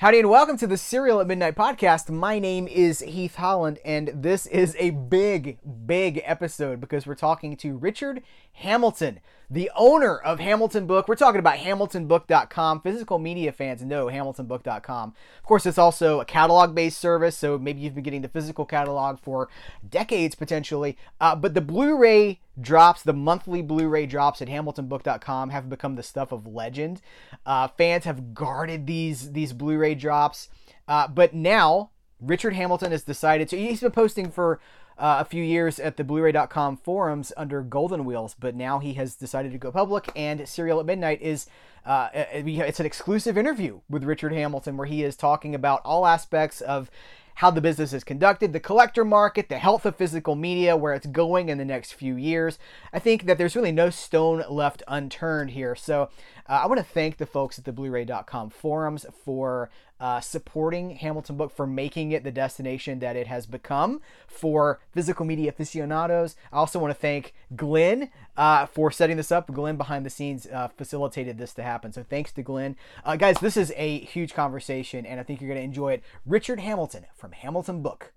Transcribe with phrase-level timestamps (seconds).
[0.00, 2.08] Howdy and welcome to the Cereal at Midnight podcast.
[2.08, 7.56] My name is Heath Holland, and this is a big, big episode because we're talking
[7.56, 8.22] to Richard
[8.52, 9.18] Hamilton,
[9.50, 11.08] the owner of Hamilton Book.
[11.08, 12.82] We're talking about HamiltonBook.com.
[12.82, 15.14] Physical media fans know HamiltonBook.com.
[15.38, 18.66] Of course, it's also a catalog based service, so maybe you've been getting the physical
[18.66, 19.48] catalog for
[19.88, 20.98] decades potentially.
[21.20, 25.94] Uh, but the Blu ray drops, the monthly Blu ray drops at HamiltonBook.com have become
[25.94, 27.00] the stuff of legend.
[27.46, 30.48] Uh, fans have guarded these, these Blu ray drops.
[30.86, 31.90] Uh, but now,
[32.20, 34.60] Richard Hamilton has decided to, he's been posting for
[34.98, 39.14] uh, a few years at the Blu-ray.com forums under Golden Wheels, but now he has
[39.14, 40.10] decided to go public.
[40.16, 41.46] And Cereal at Midnight is
[41.86, 46.60] uh, it's an exclusive interview with Richard Hamilton where he is talking about all aspects
[46.60, 46.90] of
[47.38, 51.06] how the business is conducted, the collector market, the health of physical media, where it's
[51.06, 52.58] going in the next few years.
[52.92, 55.76] I think that there's really no stone left unturned here.
[55.76, 56.10] So
[56.48, 59.68] uh, I want to thank the folks at the Blu-ray.com forums for
[60.00, 65.26] uh, supporting Hamilton Book for making it the destination that it has become for physical
[65.26, 66.36] media aficionados.
[66.52, 69.52] I also want to thank Glenn uh, for setting this up.
[69.52, 71.92] Glenn behind the scenes uh, facilitated this to happen.
[71.92, 72.76] So thanks to Glenn.
[73.04, 76.02] Uh, guys, this is a huge conversation, and I think you're going to enjoy it.
[76.24, 78.12] Richard Hamilton from Hamilton Book.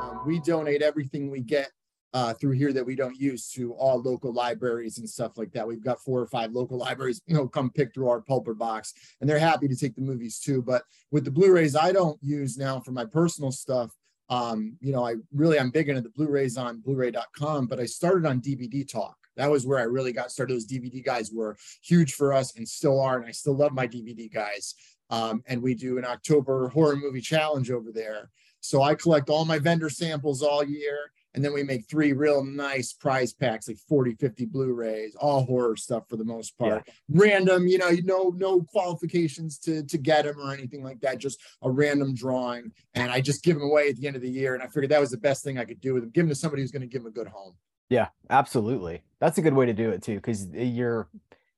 [0.00, 1.70] Um, we donate everything we get
[2.14, 5.66] uh, through here that we don't use to all local libraries and stuff like that.
[5.66, 8.94] We've got four or five local libraries, you know, come pick through our pulper box,
[9.20, 10.62] and they're happy to take the movies too.
[10.62, 13.90] But with the Blu-rays, I don't use now for my personal stuff.
[14.28, 18.26] Um, you know, I really I'm big into the Blu-rays on Blu-ray.com, but I started
[18.26, 19.16] on DVD Talk.
[19.36, 20.54] That was where I really got started.
[20.54, 23.86] Those DVD guys were huge for us and still are, and I still love my
[23.86, 24.74] DVD guys.
[25.10, 28.30] Um, and we do an October horror movie challenge over there.
[28.60, 32.42] So I collect all my vendor samples all year and then we make three real
[32.42, 36.82] nice prize packs like 40 50 blu-rays all horror stuff for the most part.
[36.86, 36.92] Yeah.
[37.10, 41.40] random you know no no qualifications to to get them or anything like that just
[41.62, 42.72] a random drawing.
[42.94, 44.90] And i just give them away at the end of the year and i figured
[44.90, 46.72] that was the best thing i could do with them give them to somebody who's
[46.72, 47.54] going to give them a good home.
[47.88, 49.02] Yeah absolutely.
[49.20, 51.08] That's a good way to do it too because eh, you're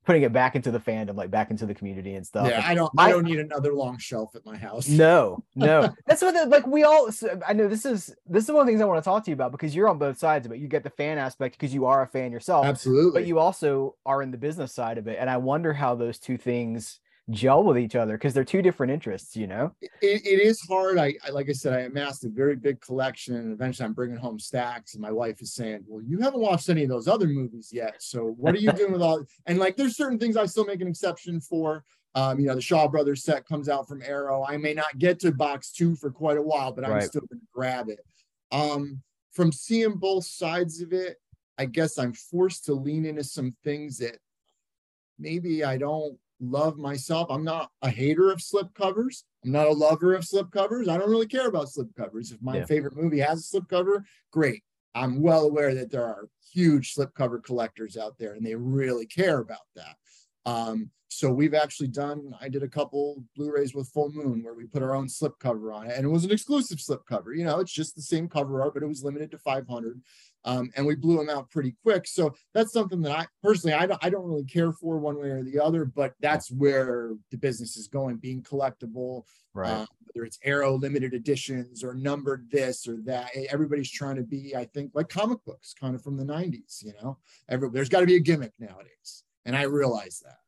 [0.08, 2.48] putting it back into the fandom, like back into the community and stuff.
[2.48, 2.90] Yeah, I don't.
[2.96, 4.88] I, I don't need another long shelf at my house.
[4.98, 5.94] No, no.
[6.06, 7.10] That's what the, like we all.
[7.46, 9.30] I know this is this is one of the things I want to talk to
[9.30, 10.60] you about because you're on both sides of it.
[10.60, 13.96] You get the fan aspect because you are a fan yourself, absolutely, but you also
[14.06, 17.62] are in the business side of it, and I wonder how those two things gel
[17.62, 19.72] with each other because they're two different interests you know?
[19.80, 19.90] It,
[20.24, 20.98] it is hard.
[20.98, 24.16] I, I, like i said i amassed a very big collection and eventually i'm bringing
[24.16, 27.26] home stacks and my wife is saying well you haven't watched any of those other
[27.26, 30.46] movies yet so what are you doing with all and like there's certain things i
[30.46, 31.84] still make an exception for.
[32.14, 34.42] Um, you know the shaw brothers set comes out from arrow.
[34.42, 37.02] I may not get to box two for quite a while but i'm right.
[37.02, 38.00] still going to grab it.
[38.50, 39.02] Um,
[39.32, 41.18] from seeing both sides of it
[41.58, 44.18] i guess i'm forced to lean into some things that
[45.18, 47.28] maybe i don't love myself.
[47.30, 49.24] I'm not a hater of slip covers.
[49.44, 50.88] I'm not a lover of slip covers.
[50.88, 52.32] I don't really care about slip covers.
[52.32, 52.64] If my yeah.
[52.64, 54.62] favorite movie has a slip cover, great.
[54.94, 59.06] I'm well aware that there are huge slip cover collectors out there and they really
[59.06, 59.96] care about that.
[60.46, 64.66] Um, so we've actually done, I did a couple Blu-rays with Full Moon where we
[64.66, 67.32] put our own slip cover on it and it was an exclusive slip cover.
[67.32, 70.00] You know, it's just the same cover art, but it was limited to 500
[70.44, 72.06] um, and we blew them out pretty quick.
[72.06, 75.28] So that's something that I personally I don't I don't really care for one way
[75.30, 79.70] or the other, but that's where the business is going, being collectible, right?
[79.70, 83.30] Uh, whether it's Arrow limited editions or numbered this or that.
[83.50, 86.84] Everybody's trying to be, I think, like comic books, kind of from the '90s.
[86.84, 87.18] You know,
[87.48, 90.38] Every, there's got to be a gimmick nowadays, and I realize that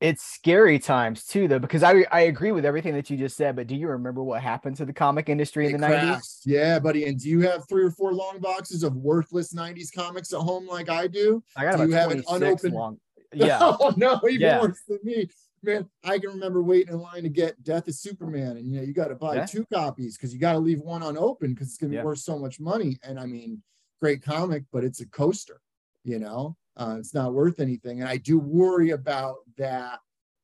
[0.00, 3.56] it's scary times too though because i i agree with everything that you just said
[3.56, 6.20] but do you remember what happened to the comic industry in it the crashed.
[6.20, 9.92] 90s yeah buddy and do you have three or four long boxes of worthless 90s
[9.94, 12.98] comics at home like i do i got do you have an unopened long
[13.32, 14.60] yeah oh no even yeah.
[14.60, 15.28] worse than me
[15.62, 18.82] man i can remember waiting in line to get death of superman and you know
[18.82, 19.46] you got to buy yeah.
[19.46, 22.04] two copies because you got to leave one unopened because it's going to be yeah.
[22.04, 23.60] worth so much money and i mean
[24.00, 25.60] great comic but it's a coaster
[26.04, 28.00] you know uh, it's not worth anything.
[28.00, 29.98] And I do worry about that.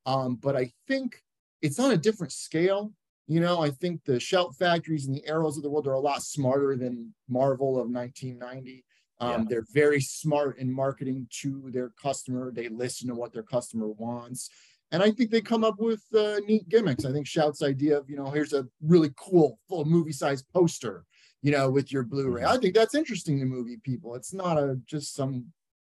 [0.05, 1.17] Um, but I think
[1.63, 2.93] it's on a different scale.
[3.27, 6.01] You know, I think the Shout Factories and the Arrows of the world are a
[6.01, 8.85] lot smarter than Marvel of 1990.
[9.21, 9.45] Um, yeah.
[9.49, 12.51] They're very smart in marketing to their customer.
[12.53, 14.51] They listen to what their customer wants.
[14.93, 17.05] And I think they come up with uh, neat gimmicks.
[17.05, 21.05] I think Shout's idea of, you know, here's a really cool full movie size poster,
[21.43, 22.43] you know, with your Blu-ray.
[22.43, 22.53] Mm-hmm.
[22.53, 24.15] I think that's interesting to movie people.
[24.17, 25.47] It's not a just some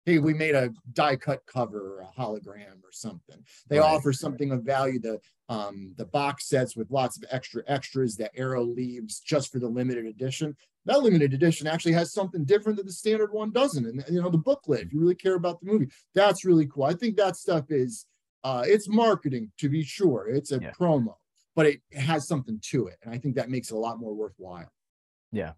[0.06, 3.36] hey, we made a die cut cover or a hologram or something.
[3.68, 3.86] They right.
[3.86, 4.98] offer something of value.
[4.98, 9.58] The um, the box sets with lots of extra extras that Arrow leaves just for
[9.58, 10.56] the limited edition.
[10.86, 13.84] that limited edition actually has something different that the standard one doesn't.
[13.84, 16.84] And you know, the booklet, if you really care about the movie, that's really cool.
[16.84, 18.06] I think that stuff is
[18.44, 20.28] uh it's marketing to be sure.
[20.28, 20.70] It's a Yeah.
[20.72, 21.14] promo,
[21.56, 22.96] but it has something to it.
[23.02, 24.70] And I think that makes it a lot more worthwhile.
[25.32, 25.52] Yeah,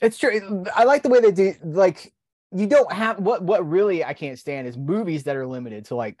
[0.00, 0.64] it's true.
[0.74, 1.54] I like the way they do.
[1.62, 2.12] Like,
[2.54, 5.94] you don't have what what really I can't stand is movies that are limited to
[5.96, 6.20] like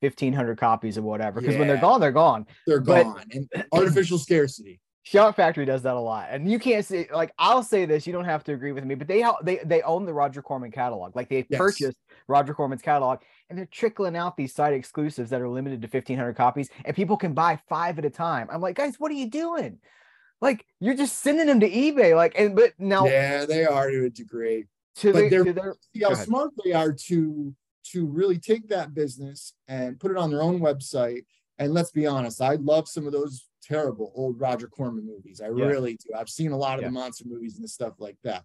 [0.00, 1.40] fifteen hundred copies or whatever.
[1.40, 2.46] Because when they're gone, they're gone.
[2.66, 3.24] They're But- gone.
[3.32, 4.80] And artificial scarcity.
[5.04, 8.06] Shout Factory does that a lot, and you can't say like I'll say this.
[8.06, 10.70] You don't have to agree with me, but they they they own the Roger Corman
[10.70, 11.16] catalog.
[11.16, 11.58] Like they Yes.
[11.58, 11.96] purchased
[12.28, 13.18] Roger Corman's catalog,
[13.50, 16.94] and they're trickling out these site exclusives that are limited to fifteen hundred copies, and
[16.94, 18.46] people can buy five at a time.
[18.52, 19.78] I'm like, guys, what are you doing?
[20.40, 22.14] Like you're just sending them to eBay.
[22.14, 24.66] Like, and but now Yeah, they are to a degree.
[24.96, 27.54] To, but the, they're- to their see how smart they are to
[27.92, 31.24] to really take that business and put it on their own website.
[31.58, 35.40] And let's be honest, I love some of those terrible old Roger Corman movies.
[35.40, 35.66] I Yeah.
[35.66, 36.10] really do.
[36.16, 36.88] I've seen a lot of Yeah.
[36.88, 38.44] the monster movies and the stuff like that.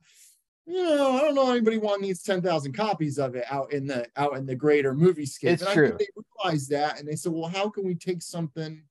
[0.66, 4.08] You know, I don't know anybody one needs 10,000 copies of it out in the
[4.18, 5.52] out in the greater movie scape.
[5.54, 5.88] It's and I true.
[5.90, 6.08] think they
[6.44, 8.84] realized that and they said, well, how can we take something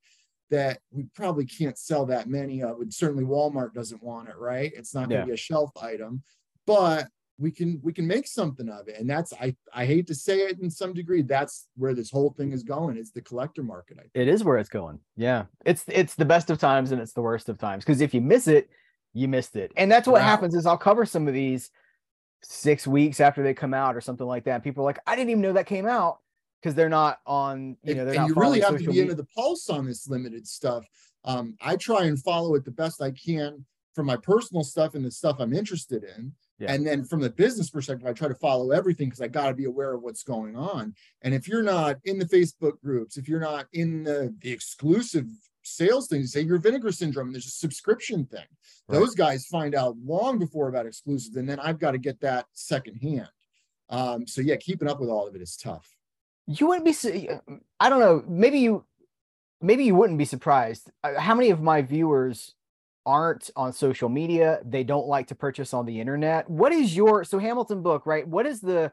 [0.50, 2.80] that we probably can't sell that many of?
[2.80, 4.72] And certainly Walmart doesn't want it, right?
[4.76, 5.20] It's not going Yeah.
[5.22, 6.22] to be a shelf item,
[6.66, 7.08] but
[7.38, 10.38] we can we can make something of it and that's i i hate to say
[10.40, 13.98] it in some degree that's where this whole thing is going it's the collector market
[13.98, 14.12] I think.
[14.14, 14.98] it is where it's going.
[15.16, 17.84] Yeah, it's it's the best of times and it's the worst of times.
[17.84, 18.70] Because if you miss it,
[19.12, 20.26] you missed it, and that's what Wow.
[20.28, 20.54] happens.
[20.54, 21.70] Is I'll cover some of these
[22.42, 24.62] six weeks after they come out or something like that.
[24.62, 26.18] People are like, I didn't even know that came out
[26.62, 27.76] because they're not on.
[27.82, 29.02] You know, they're and not you really have to be media.
[29.02, 30.84] into the pulse on this limited stuff
[31.24, 33.64] um i try and follow it the best i can
[33.96, 36.72] from my personal stuff and the stuff i'm interested in Yeah.
[36.72, 39.54] and then from the business perspective i try to follow everything because i got to
[39.54, 43.28] be aware of what's going on and if you're not in the facebook groups if
[43.28, 45.26] you're not in the the exclusive
[45.62, 48.46] sales things say your vinegar syndrome there's a subscription thing
[48.88, 48.98] Right.
[49.00, 52.44] those guys find out long before about exclusives and then i've got to get that
[52.52, 53.28] secondhand
[53.88, 55.88] um so yeah keeping up with all of it is tough
[56.48, 57.28] you wouldn't be.
[57.80, 58.22] I don't know.
[58.28, 58.84] Maybe you,
[59.60, 60.92] maybe you wouldn't be surprised.
[61.02, 62.54] Uh, How many of my viewers
[63.06, 64.60] aren't on social media?
[64.64, 66.50] They don't like to purchase on the internet.
[66.50, 68.04] What is your so Hamilton book?
[68.04, 68.26] Right.
[68.26, 68.92] What is the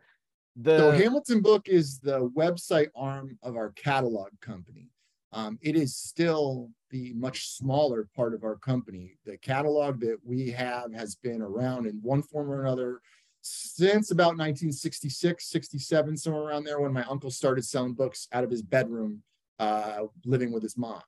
[0.55, 4.89] the So Hamilton Book is the website arm of our catalog company.
[5.31, 9.17] Um, it is still the much smaller part of our company.
[9.25, 13.01] The catalog that we have has been around in one form or another
[13.41, 18.51] since about 1966, 67, somewhere around there when my uncle started selling books out of
[18.51, 19.21] his bedroom,
[19.59, 21.01] uh, living with his mom.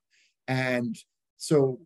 [0.48, 0.98] And
[1.38, 1.80] so,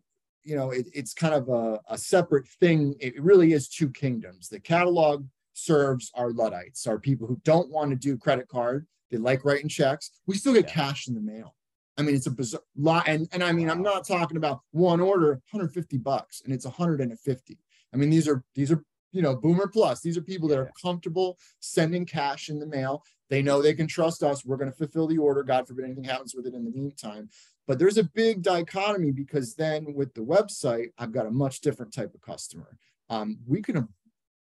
[0.44, 2.94] you know, it, it's kind of a, a separate thing.
[3.00, 4.48] It really is two kingdoms.
[4.48, 8.86] The catalog serves our Luddites, our people who don't want to do credit card.
[9.10, 10.10] They like writing checks.
[10.26, 10.74] We still get Yeah.
[10.74, 11.54] cash in the mail.
[11.98, 13.08] I mean, it's a bizarre lot.
[13.08, 17.58] And, and I mean, I'm not talking about one order, 150 bucks, and it's 150.
[17.92, 18.82] I mean, these are these are
[19.12, 20.00] you know boomer plus.
[20.00, 23.04] These are people that are comfortable sending cash in the mail.
[23.28, 24.44] They know they can trust us.
[24.44, 25.42] We're going to fulfill the order.
[25.42, 27.28] God forbid anything happens with it in the meantime.
[27.70, 31.94] But there's a big dichotomy because then with the website, I've got a much different
[31.94, 32.76] type of customer.
[33.08, 33.86] Um, we can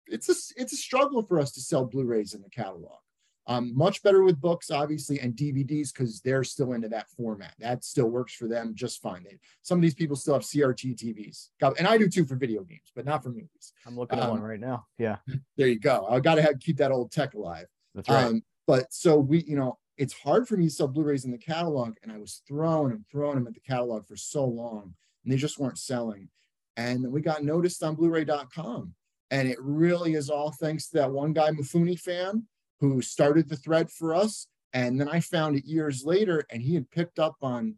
[0.08, 2.98] it's a it's a struggle for us to sell Blu-rays in the catalog.
[3.46, 7.54] Um, much better with books, obviously, and DVDs because they're still into that format.
[7.60, 9.24] That still works for them just fine.
[9.24, 12.64] They, some of these people still have CRT TVs, and I do too for video
[12.64, 13.74] games, but not for movies.
[13.86, 14.88] I'm looking at one um, right now.
[14.98, 15.18] Yeah,
[15.56, 16.08] There you go.
[16.10, 17.68] I got to have keep that old tech alive.
[17.94, 18.24] that's right.
[18.24, 21.38] Um, but so we, you know, it's hard for me to sell Blu-rays in the
[21.38, 25.34] catalog, and I was throwing and throwing them at the catalog for so long, and
[25.34, 26.30] they just weren't selling.
[26.78, 28.94] And we got noticed on Blu-ray.com,
[29.30, 32.48] and it really is all thanks to that one guy, Mufuni fan,
[32.80, 34.48] who started the thread for us.
[34.72, 37.76] And then I found it years later, and he had picked up on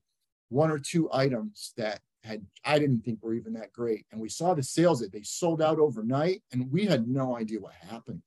[0.49, 4.05] one or two items that had I didn't think were even that great.
[4.11, 7.59] And we saw the sales that they sold out overnight, and we had no idea
[7.59, 8.21] what happened.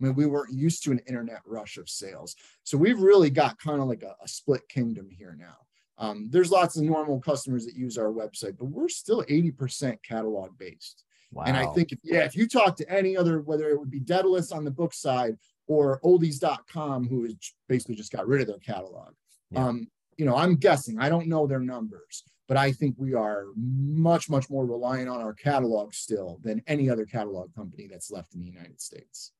[0.00, 2.36] I mean, we weren't used to an internet rush of sales.
[2.64, 5.56] So we've really got kind of like a, a split kingdom here now.
[5.98, 10.56] Um, there's lots of normal customers that use our website, but we're still 80% catalog
[10.56, 11.04] based.
[11.30, 11.44] wow.
[11.46, 14.00] And I think, if, yeah, if you talk to any other, whether it would be
[14.00, 17.34] Daedalus on the book side or oldies.com, who has
[17.68, 19.12] basically just got rid of their catalog,
[19.50, 19.66] Yeah.
[19.66, 23.44] um, you know, I'm guessing, I don't know their numbers, but I think we are
[23.54, 28.34] much, much more reliant on our catalog still than any other catalog company that's left
[28.34, 29.30] in the United States.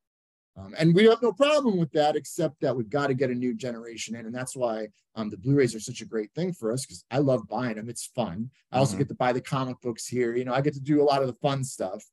[0.56, 3.34] Um, and we have no problem with that, except that we've got to get a
[3.34, 4.26] new generation in.
[4.26, 7.18] And that's why um, the Blu-rays are such a great thing for us because I
[7.18, 7.88] love buying them.
[7.88, 8.48] It's fun.
[8.70, 8.98] I also Mhm.
[8.98, 10.36] get to buy the comic books here.
[10.36, 12.04] You know, I get to do a lot of the fun stuff.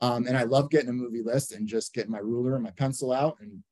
[0.00, 2.70] Um, and I love getting a movie list and just getting my ruler and my
[2.70, 3.62] pencil out and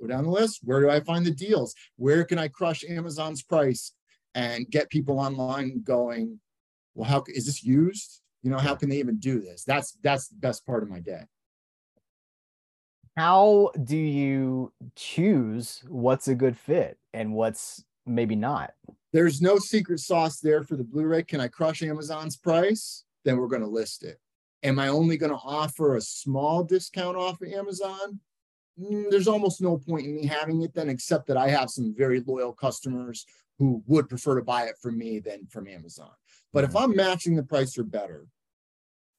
[0.00, 0.60] go down the list.
[0.62, 1.74] Where do I find the deals?
[1.96, 3.92] Where can I crush Amazon's price
[4.34, 6.40] and get people online going,
[6.94, 8.20] well, how is this used?
[8.42, 9.64] You know, how can they even do this?
[9.64, 11.22] That's that's the best part of my day.
[13.16, 18.72] How do you choose what's a good fit and what's maybe not?
[19.12, 21.24] There's no secret sauce there for the Blu-ray.
[21.24, 23.04] Can I crush Amazon's price?
[23.24, 24.18] Then we're going to list it.
[24.62, 28.20] Am I only going to offer a small discount off of Amazon?
[28.80, 31.94] Mm, there's almost no point in me having it then, except that I have some
[31.96, 33.26] very loyal customers
[33.58, 36.10] who would prefer to buy it from me than from Amazon.
[36.52, 36.90] But if mm-hmm.
[36.90, 38.26] I'm matching the price or better,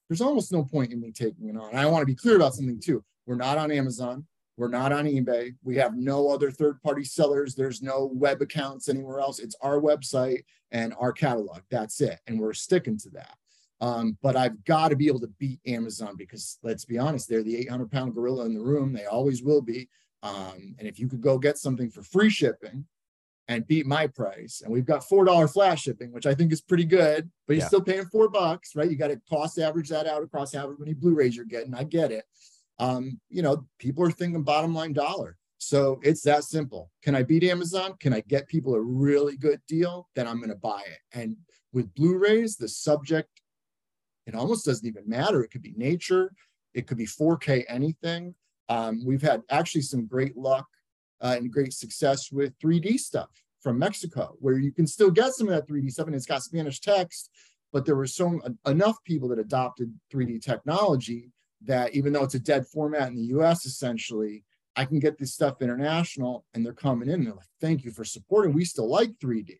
[0.10, 1.70] there's almost no point in me taking it on.
[1.70, 3.04] And I want to be clear about something too.
[3.26, 4.26] We're not on Amazon.
[4.58, 5.56] We're not on eBay.
[5.64, 7.56] We have no other third party sellers.
[7.56, 9.40] There's no web accounts anywhere else.
[9.40, 11.62] It's our website and our catalog.
[11.70, 12.20] That's it.
[12.28, 13.38] And we're sticking to that.
[13.82, 17.44] Um, but I've got to be able to beat Amazon because let's be honest, they're
[17.44, 18.94] the 800 pound gorilla in the room.
[18.94, 19.90] They always will be.
[20.22, 22.86] Um, and if you could go get something for free shipping
[23.48, 26.86] and beat my price, and we've got $4 flash shipping, which I think is pretty
[26.86, 27.68] good, but you're yeah.
[27.68, 28.90] still paying four bucks, right?
[28.90, 31.74] You got to cost average that out across however many Blu-rays you're getting.
[31.74, 32.26] I get it.
[32.78, 35.38] Um, you know, people are thinking bottom line dollar.
[35.58, 36.92] So it's that simple.
[37.04, 37.96] Can I beat Amazon?
[38.00, 40.08] Can I get people a really good deal?
[40.16, 41.00] Then I'm going to buy it.
[41.14, 41.38] And
[41.74, 43.30] with Blu-rays, the subject
[44.26, 45.44] it almost doesn't even matter.
[45.44, 46.32] It could be nature,
[46.74, 48.36] it could be 4K anything.
[48.70, 50.66] Um, we've had actually some great luck
[51.20, 53.30] uh, and great success with 3D stuff
[53.62, 56.44] from Mexico, where you can still get some of that 3D stuff and it's got
[56.44, 57.30] Spanish text,
[57.72, 61.32] but there were so enough people that adopted 3D technology
[61.64, 64.44] that even though it's a dead format in the US, essentially,
[64.76, 67.24] I can get this stuff international and they're coming in.
[67.24, 68.54] They're like, thank you for supporting.
[68.54, 69.56] We still like 3D.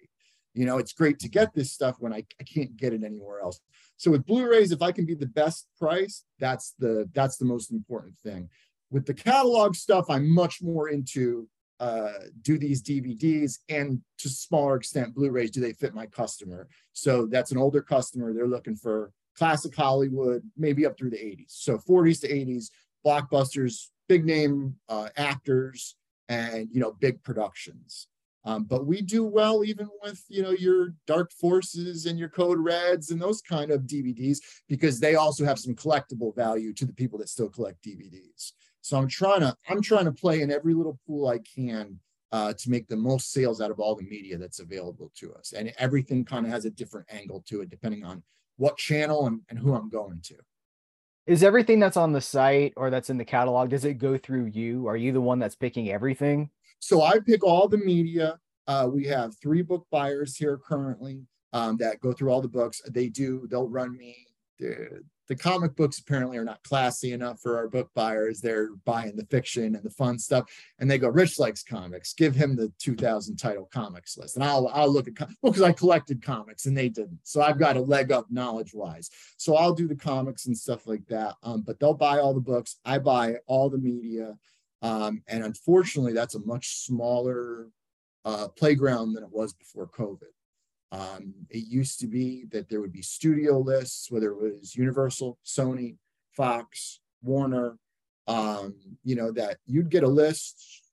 [0.54, 3.42] You know, it's great to get this stuff when I, I can't get it anywhere
[3.42, 3.60] else.
[4.02, 7.72] So with Blu-rays, if I can be the best price, that's the that's the most
[7.72, 8.50] important thing.
[8.90, 11.48] With the catalog stuff, I'm much more into
[11.80, 16.68] uh, do these DVDs and to smaller extent Blu-rays, do they fit my customer?
[16.94, 18.34] So that's an older customer.
[18.34, 21.50] They're looking for classic Hollywood, maybe up through the 80s.
[21.50, 22.72] So 40s to 80s,
[23.06, 25.96] blockbusters, big name uh, actors,
[26.28, 28.08] and you know big productions.
[28.44, 32.58] Um, but we do well even with you know your Dark Forces and your Code
[32.58, 36.94] Reds and those kind of DVDs because they also have some collectible value to the
[36.94, 38.54] people that still collect DVDs.
[38.82, 42.00] So I'm trying to I'm trying to play in every little pool I can
[42.32, 45.54] uh, to make the most sales out of all the media that's available to us,
[45.54, 48.24] and everything kind of has a different angle to it depending on
[48.58, 50.36] what channel and, and who I'm going to.
[51.28, 54.46] Is everything that's on the site or that's in the catalog does it go through
[54.48, 54.88] you?
[54.88, 56.50] Are you the one that's picking everything?
[56.82, 58.40] So I pick all the media.
[58.68, 61.22] Uh, we have three book buyers here currently
[61.54, 62.82] um, that go through all the books.
[62.90, 64.26] They do, they'll run me.
[64.60, 68.42] The, the comic books apparently are not classy enough for our book buyers.
[68.42, 70.50] They're buying the fiction and the fun stuff.
[70.80, 72.14] And they go, Rich likes comics.
[72.14, 74.36] Give him the 2000 title comics list.
[74.36, 77.20] And I'll, I'll look at, well, because I collected comics and they didn't.
[77.24, 79.10] So I've got a leg up knowledge wise.
[79.38, 81.36] So I'll do the comics and stuff like that.
[81.44, 82.78] Um, but they'll buy all the books.
[82.84, 84.36] I buy all the media.
[84.82, 87.68] Um, and unfortunately, that's a much smaller
[88.26, 90.32] uh, playground than it was before COVID.
[90.92, 95.38] Um, it used to be that there would be studio lists, whether it was Universal,
[95.46, 95.98] Sony,
[96.36, 97.78] Fox, Warner,
[98.28, 100.84] um, you know, that you'd get a list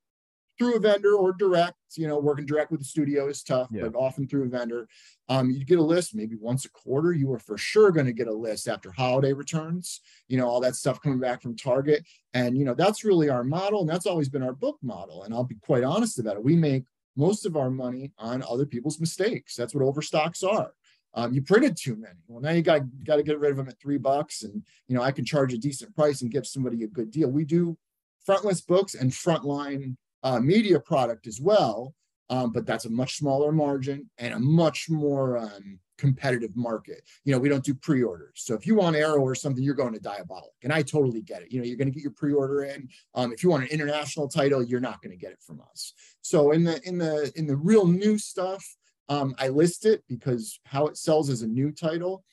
[0.59, 3.83] through a vendor or direct, you know, working direct with the studio is tough, yeah.
[3.83, 4.89] but often through a vendor.
[5.29, 7.13] Um, you get a list maybe once a quarter.
[7.13, 10.61] You are for sure going to get a list after holiday returns, you know, all
[10.61, 12.05] that stuff coming back from Target.
[12.35, 13.81] And, you know, that's really our model.
[13.81, 15.23] And that's always been our book model.
[15.23, 16.45] And I'll be quite honest about it.
[16.45, 16.85] We make
[17.17, 19.55] most of our money on other people's mistakes.
[19.55, 20.73] That's what overstocks are.
[21.15, 22.19] Um, you printed too many.
[22.27, 24.95] Well, now you got got to get rid of them at three bucks, and you
[24.95, 27.31] know I can charge a decent price and give somebody a good deal.
[27.31, 27.77] We do
[28.25, 31.95] frontless books and frontline uh, media product as well,
[32.31, 37.03] um, but that's a much smaller margin and a much more um, competitive market.
[37.25, 38.33] You know, we don't do pre-orders.
[38.37, 41.43] So if you want Arrow or something, you're going to Diabolik, and I totally get
[41.43, 41.53] it.
[41.53, 42.89] You know, you're going to get your pre-order in.
[43.15, 45.93] Um, if you want an international title, you're not going to get it from us.
[46.23, 48.65] So in the in the in the real new stuff,
[49.09, 52.25] um, I list it because how it sells as a new title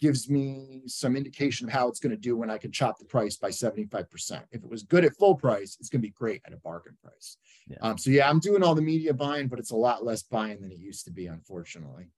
[0.00, 3.04] gives me some indication of how it's going to do when I can chop the
[3.04, 4.42] price by 75%.
[4.50, 6.96] If it was good at full price, it's going to be great at a bargain
[7.02, 7.36] price.
[7.68, 7.76] Yeah.
[7.82, 10.60] Um, so yeah, I'm doing all the media buying, but it's a lot less buying
[10.60, 12.08] than it used to be, unfortunately.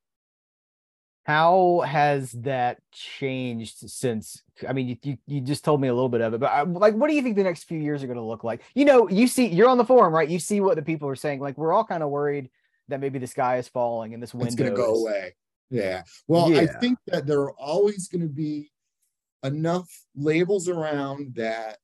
[1.24, 4.42] How has that changed since?
[4.68, 6.94] I mean, you, you, just told me a little bit of it, but I, like,
[6.94, 8.62] what do you think the next few years are going to look like?
[8.74, 10.28] You know, you see, you're on the forum, right?
[10.28, 11.40] You see what the people are saying.
[11.40, 12.50] Like, we're all kind of worried
[12.88, 15.34] that maybe the sky is falling and this window is going to go away.
[15.72, 16.02] Yeah.
[16.28, 16.60] Well, yeah.
[16.60, 18.70] I think that there are always going to be
[19.42, 21.78] enough labels around that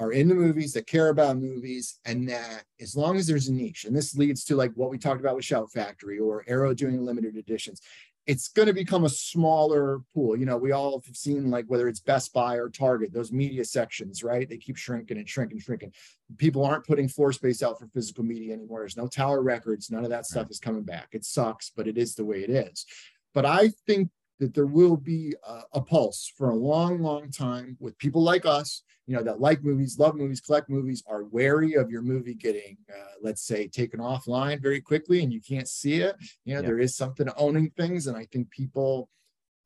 [0.00, 3.52] are in the movies that care about movies and that as long as there's a
[3.52, 6.74] niche and this leads to like what we talked about with shout factory or arrow
[6.74, 7.80] doing limited editions
[8.26, 10.36] it's going to become a smaller pool.
[10.36, 13.64] You know, we all have seen like whether it's Best Buy or Target, those media
[13.64, 14.48] sections, right?
[14.48, 15.92] They keep shrinking and shrinking, and shrinking.
[16.38, 18.80] People aren't putting floor space out for physical media anymore.
[18.80, 19.90] There's no Tower Records.
[19.90, 20.50] None of that stuff right.
[20.50, 21.08] is coming back.
[21.12, 22.86] It sucks, but it is the way it is.
[23.34, 24.10] But I think
[24.40, 28.46] that there will be a, a pulse for a long, long time with people like
[28.46, 32.34] us you know that like movies love movies collect movies are wary of your movie
[32.34, 36.16] getting uh, let's say taken offline very quickly and you can't see it.
[36.44, 36.66] You know yeah.
[36.66, 39.08] there is something owning things and i think people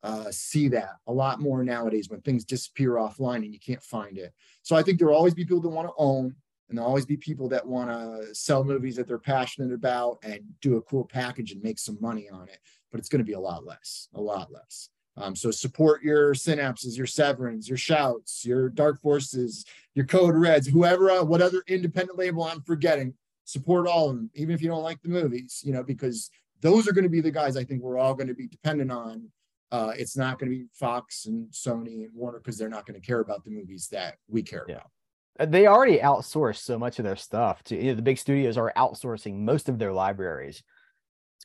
[0.01, 4.17] uh, see that a lot more nowadays when things disappear offline and you can't find
[4.17, 4.33] it.
[4.61, 6.35] So i think there will always be people that want to own
[6.69, 10.41] and there'll always be people that want to sell movies that they're passionate about and
[10.61, 12.59] do a cool package and make some money on it
[12.91, 16.33] but it's going to be a lot less a lot less um, so support your
[16.33, 21.61] synapses, your Severins, your shouts, your dark forces, your code reds, whoever, uh, what other
[21.67, 23.13] independent label I'm forgetting.
[23.43, 26.29] Support all of them, even if you don't like the movies, you know, because
[26.61, 28.91] those are going to be the guys I think we're all going to be dependent
[28.91, 29.27] on.
[29.71, 32.99] Uh, it's not going to be Fox and Sony and Warner because they're not going
[32.99, 34.75] to care about the movies that we care yeah.
[34.75, 34.91] about.
[35.39, 38.57] Uh, they already outsource so much of their stuff to you know, the big studios
[38.57, 40.63] are outsourcing most of their libraries.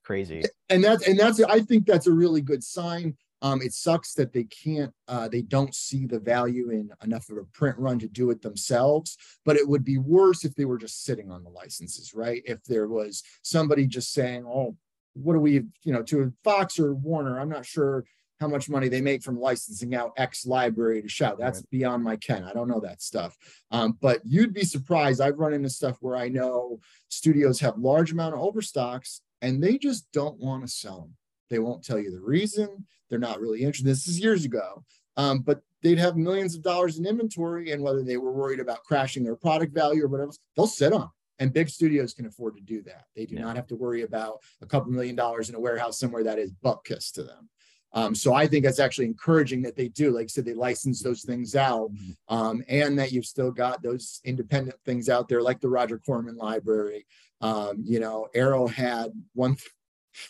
[0.04, 0.42] Crazy.
[0.68, 3.16] And that's and that's I think that's a really good sign.
[3.42, 7.36] Um, it sucks that they can't, uh, they don't see the value in enough of
[7.36, 9.18] a print run to do it themselves.
[9.44, 12.42] But it would be worse if they were just sitting on the licenses, right?
[12.46, 14.76] If there was somebody just saying, "Oh,
[15.14, 18.04] what do we, you know, to Fox or Warner?" I'm not sure
[18.40, 21.38] how much money they make from licensing out X library to shout.
[21.38, 21.70] That's right.
[21.70, 22.44] beyond my ken.
[22.44, 23.36] I don't know that stuff.
[23.70, 25.20] Um, but you'd be surprised.
[25.20, 29.78] I've run into stuff where I know studios have large amount of overstocks and they
[29.78, 31.16] just don't want to sell them.
[31.50, 32.86] They won't tell you the reason.
[33.08, 33.86] They're not really interested.
[33.86, 34.84] This is years ago.
[35.16, 38.82] Um, but they'd have millions of dollars in inventory, and whether they were worried about
[38.84, 41.10] crashing their product value or whatever, they'll sit on.
[41.38, 43.04] And big studios can afford to do that.
[43.14, 43.42] They do yeah.
[43.42, 46.52] not have to worry about a couple million dollars in a warehouse somewhere that is
[46.52, 47.48] butt kiss to them.
[47.94, 50.10] Um, so I think that's actually encouraging that they do.
[50.10, 52.34] Like I said, they license those things out, mm-hmm.
[52.34, 56.36] um, and that you've still got those independent things out there, like the Roger Corman
[56.36, 57.06] Library.
[57.40, 59.56] Um, you know, Arrow had one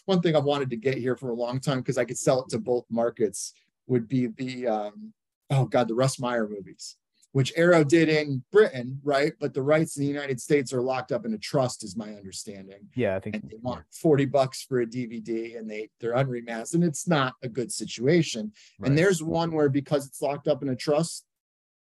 [0.04, 2.42] one thing I've wanted to get here for a long time because I could sell
[2.42, 3.54] it to both markets
[3.86, 5.12] would be the um,
[5.50, 6.96] oh god the Russ Meyer movies,
[7.34, 9.32] which Arrow did in Britain, right?
[9.40, 12.10] But the rights in the United States are locked up in a trust, is my
[12.10, 12.86] understanding.
[12.94, 16.74] Yeah, I think and they want forty bucks for a DVD, and they they're unremastered,
[16.74, 18.52] and it's not a good situation.
[18.78, 18.88] Right.
[18.88, 21.26] And there's one where because it's locked up in a trust,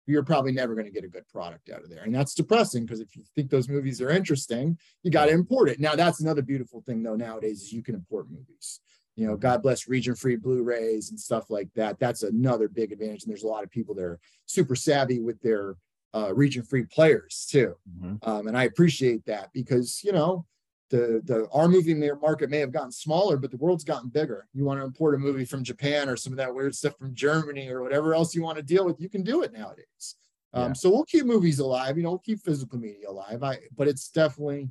[0.05, 2.03] you're probably never going to get a good product out of there.
[2.03, 5.69] And that's depressing because if you think those movies are interesting, you got to import
[5.69, 5.79] it.
[5.79, 8.81] Now, that's another beautiful thing though nowadays is you can import movies.
[9.19, 11.99] You know, God bless region free Blu-rays and stuff like that.
[11.99, 13.23] That's another big advantage.
[13.23, 15.75] And there's a lot of people that are super savvy with their
[16.15, 17.75] uh, region free players too.
[17.99, 18.29] Mm-hmm.
[18.29, 20.45] Um, and I appreciate that because, you know,
[20.89, 24.47] the the our movie market may have gotten smaller, but the world's gotten bigger.
[24.53, 27.13] You want to import a movie from Japan or some of that weird stuff from
[27.13, 30.15] Germany or whatever else you want to deal with, you can do it nowadays.
[30.53, 30.73] Um, yeah.
[30.73, 31.97] So we'll keep movies alive.
[31.97, 33.43] You know, we'll keep physical media alive.
[33.43, 34.69] I, but it's definitely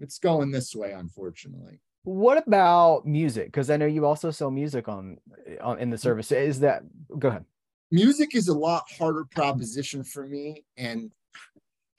[0.00, 1.80] it's going this way, unfortunately.
[2.06, 3.46] What about music?
[3.46, 6.30] Because I know you also sell music on eh, on in the service.
[6.30, 6.84] Is that
[7.18, 7.44] go ahead?
[7.90, 11.10] Music is a lot harder proposition for me, and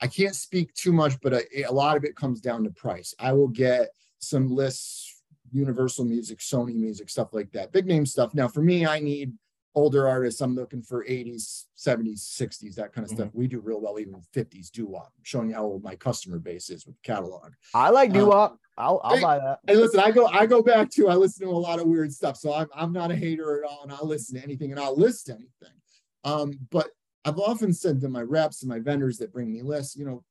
[0.00, 3.14] I can't speak too much, but a, a lot of it comes down to price.
[3.18, 8.32] I will get some lists, Universal Music, Sony Music, stuff like that, big name stuff.
[8.32, 9.34] Now, for me, I need
[9.74, 10.40] older artists.
[10.40, 13.22] I'm looking for 80s, 70s, 60s, that kind of mm-hmm.
[13.22, 13.34] stuff.
[13.34, 15.12] We do real well, even 50s doo wop.
[15.22, 17.52] showing you how old my customer base is with the catalog.
[17.74, 18.52] I like doo wop.
[18.52, 19.58] Um, I'll, I'll buy that.
[19.66, 22.12] And listen, I go I go back to I listen to a lot of weird
[22.12, 24.80] stuff, so I'm I'm not a hater at all, and I'll listen to anything and
[24.80, 25.74] I'll list anything.
[26.22, 26.88] Um, but
[27.24, 30.24] I've often said to my reps and my vendors that bring me lists, you know,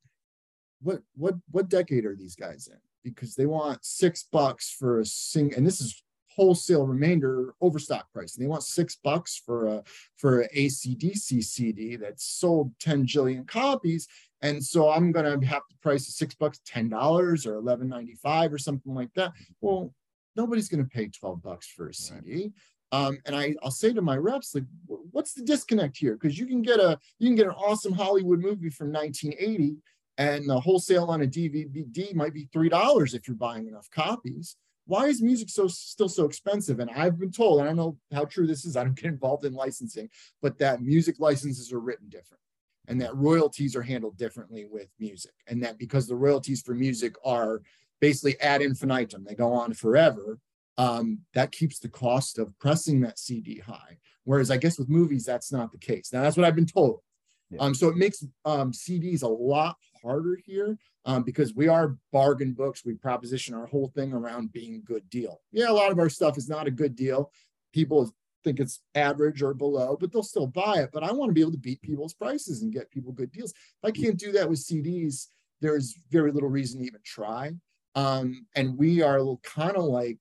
[0.80, 2.78] what what what decade are these guys in?
[3.04, 6.02] Because they want six bucks for a sing, and this is
[6.38, 8.36] wholesale remainder overstock price.
[8.36, 9.82] And they want six bucks for a
[10.16, 14.06] for a ACDC CD that's sold 10 jillion copies.
[14.40, 18.52] And so I'm gonna have to price six bucks, ten dollars or eleven ninety five
[18.52, 19.32] or something like that.
[19.60, 19.92] Well,
[20.36, 22.42] nobody's gonna pay 12 bucks for a CD.
[22.42, 22.52] Right.
[22.90, 26.16] Um, and I, I'll say to my reps, like, what's the disconnect here?
[26.16, 29.76] Because you can get a you can get an awesome Hollywood movie from 1980,
[30.18, 34.56] and the wholesale on a DVD might be three dollars if you're buying enough copies.
[34.88, 36.80] Why is music so still so expensive?
[36.80, 38.76] And I've been told, I don't know how true this is.
[38.76, 40.08] I don't get involved in licensing,
[40.42, 42.42] but that music licenses are written different,
[42.88, 47.14] and that royalties are handled differently with music, and that because the royalties for music
[47.24, 47.62] are
[48.00, 50.38] basically ad infinitum, they go on forever
[50.78, 53.98] um, that keeps the cost of pressing that CD high.
[54.24, 56.12] Whereas I guess with movies, that's not the case.
[56.12, 57.00] Now, that's what I've been told.
[57.50, 57.60] Yeah.
[57.60, 62.52] Um, so it makes um, CDs a lot harder here um, because we are bargain
[62.52, 62.84] books.
[62.84, 65.40] We proposition our whole thing around being a good deal.
[65.52, 67.32] Yeah, a lot of our stuff is not a good deal.
[67.72, 68.12] People
[68.44, 70.90] think it's average or below, but they'll still buy it.
[70.92, 73.52] But I want to be able to beat people's prices and get people good deals.
[73.52, 75.28] If I can't do that with CDs,
[75.60, 77.52] there's very little reason to even try.
[77.94, 80.18] Um, and we are kind of like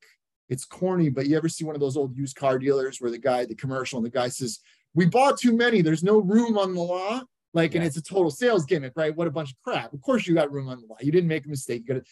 [0.50, 3.18] it's corny, but you ever see one of those old used car dealers where the
[3.18, 4.60] guy, the commercial, and the guy says,
[4.98, 7.28] We bought too many, there's no room on the lot.
[7.54, 7.80] Like, yeah.
[7.80, 9.16] and it's a total sales gimmick, right?
[9.16, 9.94] What a bunch of crap.
[9.94, 11.04] Of course, you got room on the lot.
[11.04, 11.84] You didn't make a mistake.
[11.88, 12.04] You got.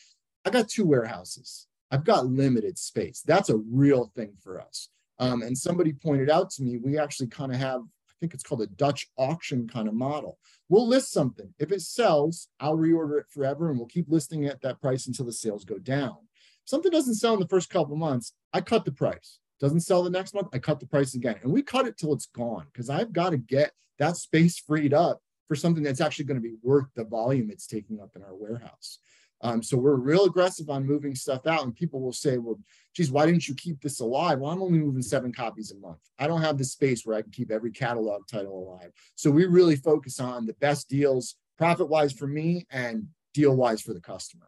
[0.45, 1.65] I got two warehouses.
[1.89, 3.23] I've got limited space.
[3.25, 4.89] That's a real thing for us.
[5.17, 8.43] Um, and somebody pointed out to me, we actually kind of have, I think it's
[8.43, 10.37] called a Dutch auction kind of model.
[10.69, 11.53] We'll list something.
[11.57, 15.07] If it sells, I'll reorder it forever and we'll keep listing it at that price
[15.07, 16.17] until the sales go down.
[16.63, 19.39] If something doesn't sell in the first couple months, I cut the price.
[19.65, 21.37] Doesn't sell the next month, I cut the price again.
[21.41, 24.93] And we cut it till it's gone because I've got to get that space freed
[24.93, 28.21] up for something that's actually going to be worth the volume it's taking up in
[28.21, 28.99] our warehouse.
[29.41, 32.59] Um, so we're real aggressive on moving stuff out, and people will say, "Well,
[32.93, 35.97] geez, why didn't you keep this alive?" Well, I'm only moving seven copies a month.
[36.19, 38.91] I don't have the space where I can keep every catalog title alive.
[39.15, 43.81] So we really focus on the best deals, profit wise for me, and deal wise
[43.81, 44.45] for the customer.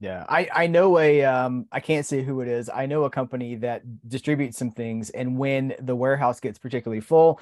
[0.00, 2.70] Yeah, I I know a um I can't say who it is.
[2.72, 7.38] I know a company that distributes some things, and when the warehouse gets particularly full,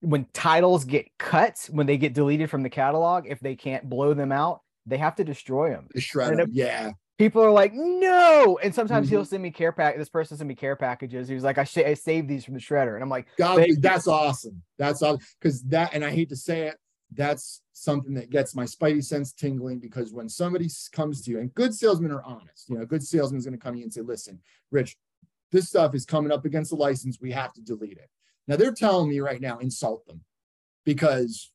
[0.00, 4.14] when titles get cut, when they get deleted from the catalog, if they can't blow
[4.14, 5.88] them out, they have to destroy them.
[5.96, 6.90] Shred them, yeah.
[7.18, 9.16] People are like, no, and sometimes mm-hmm.
[9.16, 9.96] he'll send me care pack.
[9.96, 11.28] This person send me care packages.
[11.28, 13.64] He was like, I, sh- I saved these from the shredder, and I'm like, God,
[13.80, 14.60] that's awesome.
[14.76, 16.76] That's awesome because that, and I hate to say it,
[17.14, 21.54] that's something that gets my spidey sense tingling because when somebody comes to you, and
[21.54, 23.92] good salesmen are honest, you know, good salesman is going to come to you and
[23.92, 24.40] say, listen,
[24.70, 24.96] Rich,
[25.52, 27.18] this stuff is coming up against the license.
[27.20, 28.10] We have to delete it.
[28.48, 30.22] Now they're telling me right now, insult them
[30.84, 31.52] because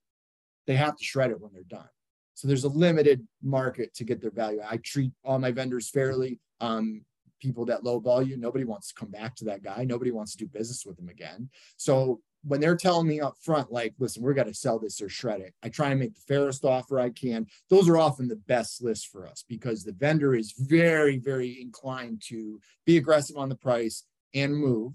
[0.68, 1.90] they have to shred it when they're done.
[2.34, 4.62] So there's a limited market to get their value.
[4.68, 6.40] I treat all my vendors fairly.
[6.60, 7.06] Um,
[7.42, 9.84] people that low volume, nobody wants to come back to that guy.
[9.84, 11.50] Nobody wants to do business with him again.
[11.78, 15.10] So when they're telling me up front, like, listen, we're going to sell this or
[15.10, 17.48] shred it, I try and make the fairest offer I can.
[17.70, 22.22] Those are often the best lists for us because the vendor is very, very inclined
[22.28, 24.94] to be aggressive on the price and move.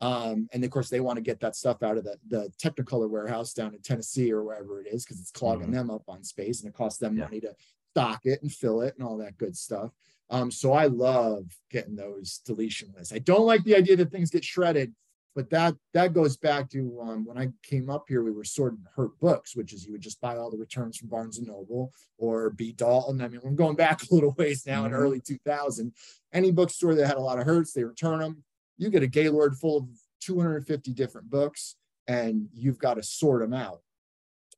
[0.00, 3.08] Um, and of course, they want to get that stuff out of the, the Technicolor
[3.08, 5.76] warehouse down in Tennessee or wherever it is because it's clogging mm-hmm.
[5.76, 7.24] them up on space and it costs them yeah.
[7.24, 7.54] money to
[7.92, 9.90] stock it and fill it and all that good stuff.
[10.28, 13.12] Um, so I love getting those deletion lists.
[13.12, 14.92] I don't like the idea that things get shredded,
[15.36, 18.84] but that that goes back to um, when I came up here, we were sorting
[18.96, 21.92] hurt books, which is you would just buy all the returns from Barnes and Noble
[22.18, 23.20] or B Dalton.
[23.20, 24.86] I mean, I'm going back a little ways now mm-hmm.
[24.86, 25.92] in early 2000.
[26.32, 28.42] Any bookstore that had a lot of hurts, they return them
[28.78, 29.88] you get a Gaylord full of
[30.20, 33.80] 250 different books and you've got to sort them out.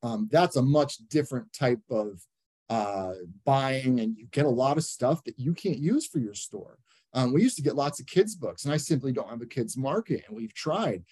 [0.03, 2.21] Um, that's a much different type of
[2.71, 3.15] uh,
[3.45, 6.79] buying, and you get a lot of stuff that you can't use for your store.
[7.15, 9.47] Um, we used to get lots of kids' books, and I simply don't have a
[9.47, 11.05] kids' market, and we've tried.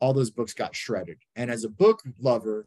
[0.00, 1.18] All those books got shredded.
[1.36, 2.66] And as a book lover,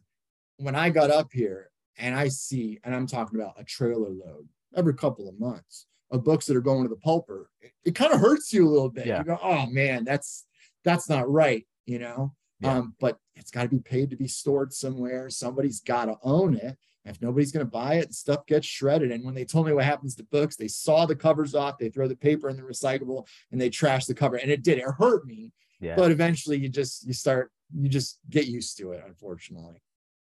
[0.58, 4.48] when I got up here and I see, and I'm talking about a trailer load
[4.76, 8.12] every couple of months, of books that are going to the pulper, it, it kind
[8.12, 9.06] of hurts you a little bit.
[9.06, 9.18] Yeah.
[9.18, 10.44] You go, oh man, that's
[10.84, 12.34] that's not right, you know.
[12.60, 12.78] Yeah.
[12.78, 15.28] Um, but it's got to be paid to be stored somewhere.
[15.28, 16.76] Somebody's got to own it.
[17.04, 19.12] If nobody's going to buy it, stuff gets shredded.
[19.12, 21.90] And when they told me what happens to books, they saw the covers off, they
[21.90, 24.36] throw the paper in the recyclable, and they trash the cover.
[24.36, 24.78] And it did.
[24.78, 25.52] It hurt me.
[25.80, 25.96] Yeah.
[25.96, 29.02] But eventually, you just you start you just get used to it.
[29.06, 29.82] Unfortunately.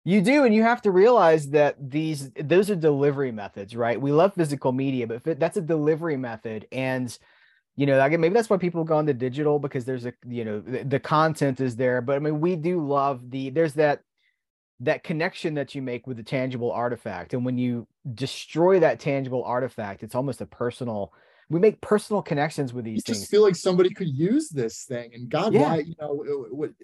[0.04, 4.00] You do, and you have to realize that these those are delivery methods, right?
[4.00, 7.16] We love physical media, but that's a delivery method, and
[7.76, 10.60] you know, again, maybe that's why people go into digital because there's a you know
[10.60, 12.00] the, the content is there.
[12.00, 14.00] But I mean, we do love the there's that
[14.82, 19.44] that connection that you make with the tangible artifact, and when you destroy that tangible
[19.44, 21.12] artifact, it's almost a personal
[21.52, 23.18] we make personal connections with these you things.
[23.18, 25.60] just feel like somebody could use this thing and god yeah.
[25.60, 26.24] why you know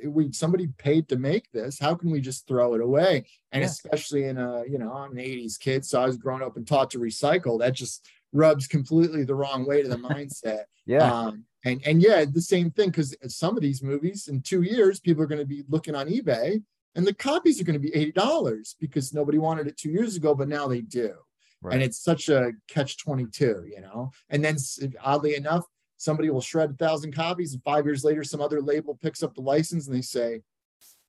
[0.04, 3.66] we somebody paid to make this how can we just throw it away and yeah.
[3.66, 6.66] especially in a you know i'm an 80s kid so i was grown up and
[6.66, 11.44] taught to recycle that just rubs completely the wrong way to the mindset yeah um,
[11.64, 15.22] and and yeah the same thing because some of these movies in two years people
[15.22, 16.62] are going to be looking on ebay
[16.94, 20.34] and the copies are going to be $80 because nobody wanted it two years ago
[20.34, 21.14] but now they do
[21.60, 21.74] Right.
[21.74, 24.12] And it's such a catch 22, you know?
[24.30, 24.56] And then
[25.02, 25.64] oddly enough,
[25.96, 29.34] somebody will shred a thousand copies and five years later, some other label picks up
[29.34, 30.42] the license and they say,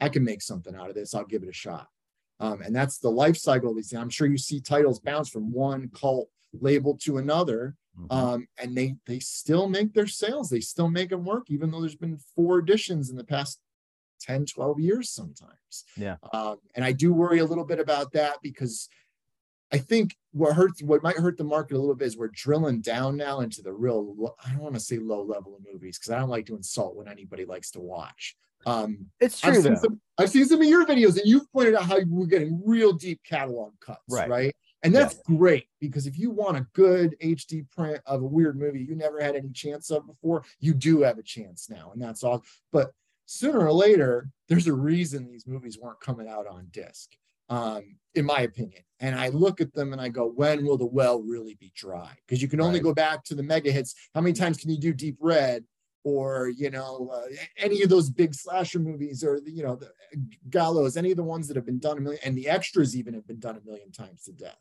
[0.01, 1.13] I can make something out of this.
[1.13, 1.87] I'll give it a shot.
[2.39, 4.01] Um, and that's the life cycle of these things.
[4.01, 7.75] I'm sure you see titles bounce from one cult label to another.
[7.99, 8.17] Mm-hmm.
[8.17, 10.49] Um, and they they still make their sales.
[10.49, 13.59] They still make them work, even though there's been four editions in the past
[14.19, 15.85] 10, 12 years sometimes.
[15.97, 16.17] Yeah.
[16.33, 18.89] Um, and I do worry a little bit about that because
[19.71, 22.81] I think what hurts what might hurt the market a little bit is we're drilling
[22.81, 26.11] down now into the real i don't want to say low level of movies because
[26.11, 29.75] i don't like to insult what anybody likes to watch um it's true I've seen,
[29.77, 32.93] some, I've seen some of your videos and you've pointed out how we're getting real
[32.93, 34.29] deep catalog cuts Right.
[34.29, 38.59] right, and that's great because if you want a good hd print of a weird
[38.59, 42.01] movie you never had any chance of before you do have a chance now and
[42.01, 42.91] that's all but
[43.29, 47.11] sooner or later there's a reason these movies weren't coming out on disc
[47.49, 47.83] um,
[48.15, 48.81] in my opinion.
[48.99, 52.11] And I look at them and I go, when will the well really be dry?
[52.25, 52.85] Because you can only Right.
[52.85, 53.93] go back to the mega hits.
[54.15, 55.63] How many times can you do Deep Red
[56.03, 59.91] or, you know, uh, any of those big slasher movies or, the, you know, the
[60.49, 63.13] Gallows, any of the ones that have been done a million, and the extras even
[63.13, 64.57] have been done a million times to death.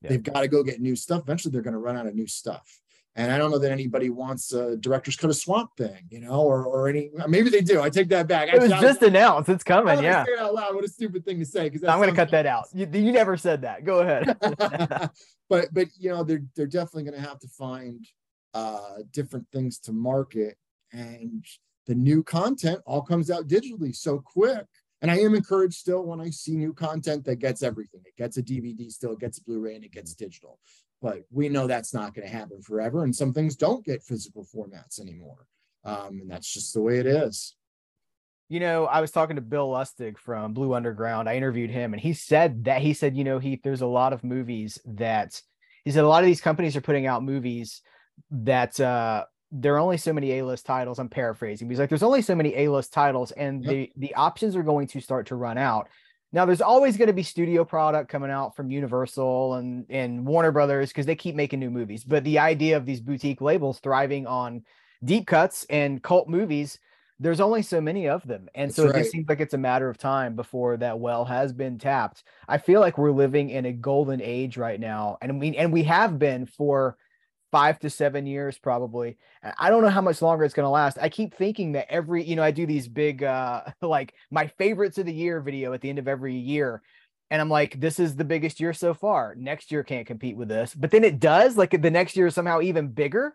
[0.00, 0.10] Yeah.
[0.10, 1.22] They've got to go get new stuff.
[1.22, 2.80] Eventually, they're going to run out of new stuff.
[3.14, 6.40] And I don't know that anybody wants a director's cut of Swamp Thing, you know,
[6.40, 7.10] or or any.
[7.28, 7.82] Maybe they do.
[7.82, 8.48] I take that back.
[8.52, 9.50] It was I- just announced.
[9.50, 10.02] It's coming.
[10.02, 10.24] Yeah.
[10.24, 10.74] say it out loud.
[10.74, 11.68] What a stupid thing to say.
[11.68, 12.68] Because I'm gonna cut that out.
[12.72, 13.84] You, you never said that.
[13.84, 14.36] Go ahead.
[15.52, 18.06] but but you know they're they're definitely going to have to find
[18.54, 20.56] uh different things to market
[20.92, 21.44] and
[21.86, 24.64] the new content all comes out digitally so quick
[25.00, 28.36] and i am encouraged still when i see new content that gets everything it gets
[28.36, 30.58] a dvd still it gets a blu-ray and it gets digital
[31.02, 34.46] but we know that's not going to happen forever and some things don't get physical
[34.54, 35.46] formats anymore
[35.84, 37.56] um, and that's just the way it is
[38.48, 41.26] you know, I was talking to Bill Lustig from Blue Underground.
[41.26, 44.12] I interviewed him and he said that he said, you know, he there's a lot
[44.12, 45.40] of movies that
[45.86, 47.80] he said a lot of these companies are putting out movies
[48.30, 50.98] that uh there are only so many A-list titles.
[50.98, 51.68] I'm paraphrasing.
[51.68, 53.70] He's like, there's only so many A-list titles, and Yep.
[53.70, 55.88] the the options are going to start to run out.
[56.32, 60.52] Now, there's always going to be studio product coming out from Universal and and Warner
[60.52, 62.04] Brothers because they keep making new movies.
[62.04, 64.62] But the idea of these boutique labels thriving on
[65.04, 66.78] deep cuts and cult movies,
[67.20, 68.98] there's only so many of them, and That's so it right.
[69.00, 72.24] just seems like it's a matter of time before that well has been tapped.
[72.48, 75.82] I feel like we're living in a golden age right now, and we and we
[75.84, 76.96] have been for
[77.52, 79.16] five to seven years probably.
[79.42, 80.98] And I don't know how much longer it's going to last.
[81.00, 84.98] I keep thinking that every, you know, I do these big, uh, like my favorites
[84.98, 86.82] of the year video at the end of every year.
[87.30, 89.34] And I'm like, this is the biggest year so far.
[89.38, 90.74] Next year can't compete with this.
[90.74, 91.56] But then it does.
[91.56, 93.34] Like the next year is somehow even bigger.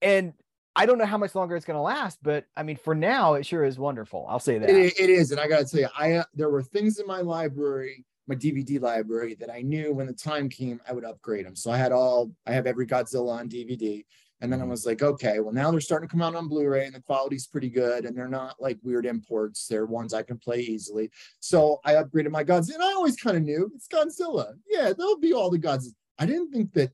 [0.00, 0.34] And
[0.76, 3.34] I don't know how much longer it's going to last, but I mean, for now,
[3.34, 4.26] it sure is wonderful.
[4.28, 4.68] I'll say that.
[4.68, 7.20] It, it is, and I gotta tell you, I uh, there were things in my
[7.20, 11.54] library, my DVD library, that I knew when the time came I would upgrade them.
[11.56, 14.04] So I had all, I have every Godzilla on DVD,
[14.40, 14.70] and then I Mhm.
[14.70, 17.46] was like, okay, well now they're starting to come out on Blu-ray, and the quality's
[17.46, 19.66] pretty good, and they're not like weird imports.
[19.66, 21.10] They're ones I can play easily.
[21.40, 24.54] So I upgraded my Godzilla, and I always kind of knew it's Godzilla.
[24.68, 25.94] Yeah, there'll be all the Godzilla.
[26.18, 26.92] I didn't think that.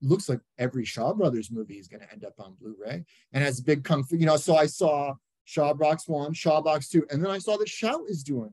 [0.00, 3.60] Looks like every Shaw Brothers movie is going to end up on Blu-ray, and as
[3.60, 4.36] big kung fu, you know.
[4.36, 8.02] So I saw Shaw Box One, Shaw Box Two, and then I saw that Shout
[8.06, 8.46] is doing.
[8.50, 8.52] it.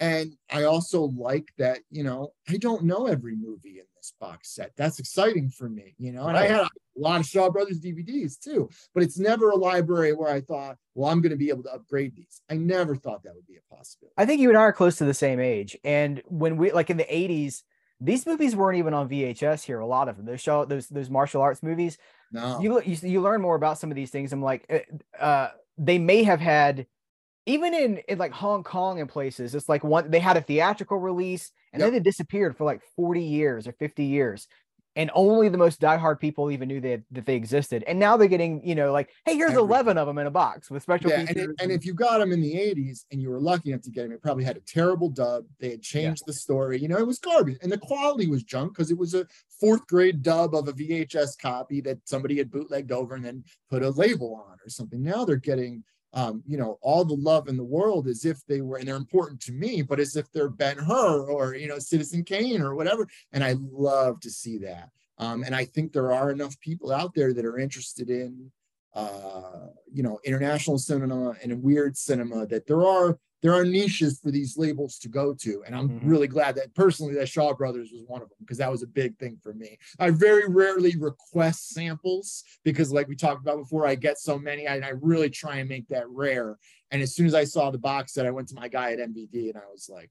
[0.00, 4.50] And I also like that, you know, I don't know every movie in this box
[4.54, 4.72] set.
[4.76, 6.26] That's exciting for me, you know.
[6.26, 10.14] And I had a lot of Shaw Brothers DVDs too, but it's never a library
[10.14, 12.40] where I thought, well, I'm going to be able to upgrade these.
[12.50, 14.14] I never thought that would be a possibility.
[14.16, 15.76] I think you and I are close to the same age.
[15.84, 17.62] And when we like in the 80s,
[18.00, 19.80] these movies weren't even on VHS here.
[19.80, 21.98] A lot of them, those show those those martial arts movies.
[22.32, 24.32] No, you, you you learn more about some of these things.
[24.32, 26.86] I'm like, uh, uh, they may have had,
[27.46, 30.98] even in in like Hong Kong and places, it's like one they had a theatrical
[30.98, 32.02] release and then Yep.
[32.02, 34.46] they disappeared for like 40 years or 50 years,
[34.96, 37.84] and only the most diehard people even knew that that they existed.
[37.86, 39.68] And now they're getting, you know, like, hey, here's Everything.
[39.70, 41.44] 11 of them in a box with special yeah, and, features.
[41.58, 43.90] it, and if you got them in the 80s and you were lucky enough to
[43.90, 45.44] get them, it probably had a terrible dub.
[45.60, 46.78] They had changed the story.
[46.80, 47.58] You know, it was garbage.
[47.62, 49.26] And the quality was junk because it was a
[49.60, 53.82] fourth grade dub of a VHS copy that somebody had bootlegged over and then put
[53.84, 55.02] a label on or something.
[55.02, 58.60] Now they're getting um, you know, all the love in the world as if they
[58.60, 61.78] were, and they're important to me, but as if they're Ben Hur or, you know,
[61.78, 63.06] Citizen Kane or whatever.
[63.32, 64.90] And I love to see that.
[65.18, 68.50] Um, and I think there are enough people out there that are interested in
[68.94, 74.30] uh, you know, international cinema and weird cinema that there are there are niches for
[74.30, 75.62] these labels to go to.
[75.64, 76.00] And I'm Mhm.
[76.02, 78.86] really glad that personally that Shaw Brothers was one of them because that was a
[78.86, 79.78] big thing for me.
[79.98, 84.66] I very rarely request samples because like we talked about before, I get so many
[84.66, 86.58] and I really try and make that rare.
[86.90, 88.98] And as soon as I saw the box set, I went to my guy at
[88.98, 90.10] MVD and I was like,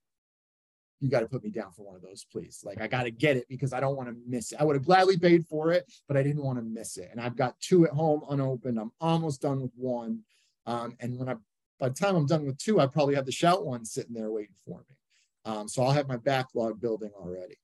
[0.99, 2.61] you got to put me down for one of those, please.
[2.65, 4.59] Like, I got to get it because I don't want to miss it.
[4.59, 7.09] I would have gladly paid for it, but I didn't want to miss it.
[7.11, 8.77] And I've got two at home unopened.
[8.77, 10.21] I'm almost done with one.
[10.65, 11.35] Um, and when I,
[11.79, 14.31] by the time I'm done with two, I probably have the shout one sitting there
[14.31, 14.95] waiting for me.
[15.45, 17.55] Um, so I'll have my backlog building already.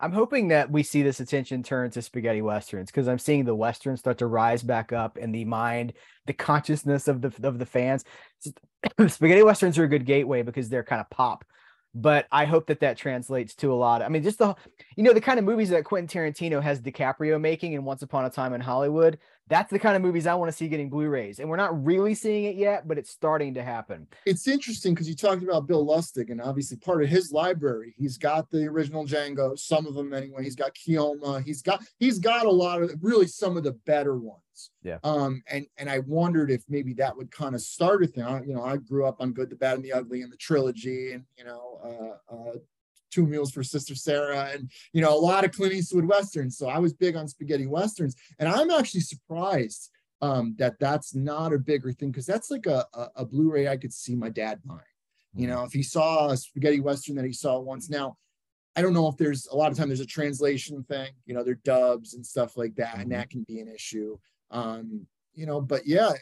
[0.00, 3.54] I'm hoping that we see this attention turn to spaghetti westerns because I'm seeing the
[3.54, 5.92] westerns start to rise back up in the mind,
[6.26, 8.04] the consciousness of the of the fans.
[9.06, 11.44] Spaghetti westerns are a good gateway because they're kind of pop.
[11.94, 14.02] But I hope that that translates to a lot.
[14.02, 14.54] I mean, just the
[14.96, 18.24] you know the kind of movies that Quentin Tarantino has DiCaprio making in Once Upon
[18.24, 19.18] a Time in Hollywood.
[19.46, 22.14] That's the kind of movies I want to see getting Blu-rays, and we're not really
[22.14, 24.06] seeing it yet, but it's starting to happen.
[24.24, 28.16] It's interesting because you talked about Bill Lustig, and obviously part of his library, he's
[28.16, 30.44] got the original Django, some of them anyway.
[30.44, 34.16] He's got Keoma, he's got he's got a lot of really some of the better
[34.16, 34.40] ones.
[34.82, 34.98] Yeah.
[35.04, 38.24] Um, and and I wondered if maybe that would kind of start a thing.
[38.24, 40.36] I, you know, I grew up on Good, the Bad, and the Ugly and the
[40.36, 42.52] trilogy, and you know, uh, uh,
[43.10, 46.56] Two Mules for Sister Sara, and you know, a lot of Clint Eastwood westerns.
[46.56, 49.90] So I was big on spaghetti westerns, and I'm actually surprised
[50.20, 53.76] um, that that's not a bigger thing because that's like a, a, a Blu-ray I
[53.76, 54.80] could see my dad buying.
[55.36, 57.90] You know, if he saw a spaghetti western that he saw once.
[57.90, 58.16] Now,
[58.76, 61.10] I don't know if there's a lot of time there's a translation thing.
[61.26, 64.18] You know, they're dubs and stuff like that, and that can be an issue.
[64.50, 66.12] Um, you know, but yeah,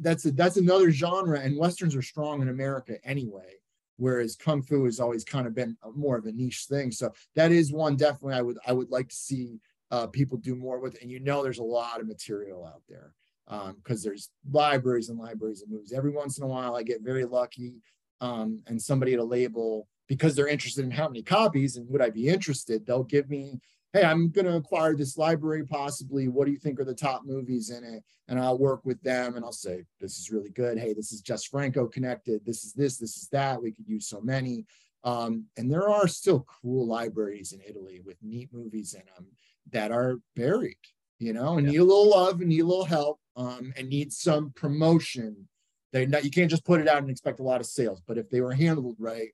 [0.00, 3.54] that's a, that's another genre, and westerns are strong in America anyway.
[3.96, 6.90] Whereas kung fu has always kind of been more of a niche thing.
[6.90, 9.60] So that is one definitely I would I would like to see
[9.90, 10.96] uh, people do more with.
[11.02, 13.12] And you know, there's a lot of material out there
[13.48, 15.92] um, because um, there's libraries and libraries of movies.
[15.92, 17.74] Every once in a while, I get very lucky,
[18.22, 22.02] um, and somebody at a label because they're interested in how many copies and would
[22.02, 23.60] I be interested, they'll give me
[23.92, 26.28] hey, I'm going to acquire this library possibly.
[26.28, 28.04] What do you think are the top movies in it?
[28.28, 30.78] And I'll work with them and I'll say, this is really good.
[30.78, 32.44] Hey, this is just Franco connected.
[32.44, 33.60] This is this, this is that.
[33.60, 34.64] We could use so many.
[35.02, 39.26] Um, and there are still cool libraries in Italy with neat movies in them
[39.72, 40.76] that are buried,
[41.18, 41.72] you know, and yeah.
[41.72, 45.48] need a little love and need a little help um, and need some promotion.
[45.92, 48.18] They not, you can't just put it out and expect a lot of sales, but
[48.18, 49.30] if they were handled right,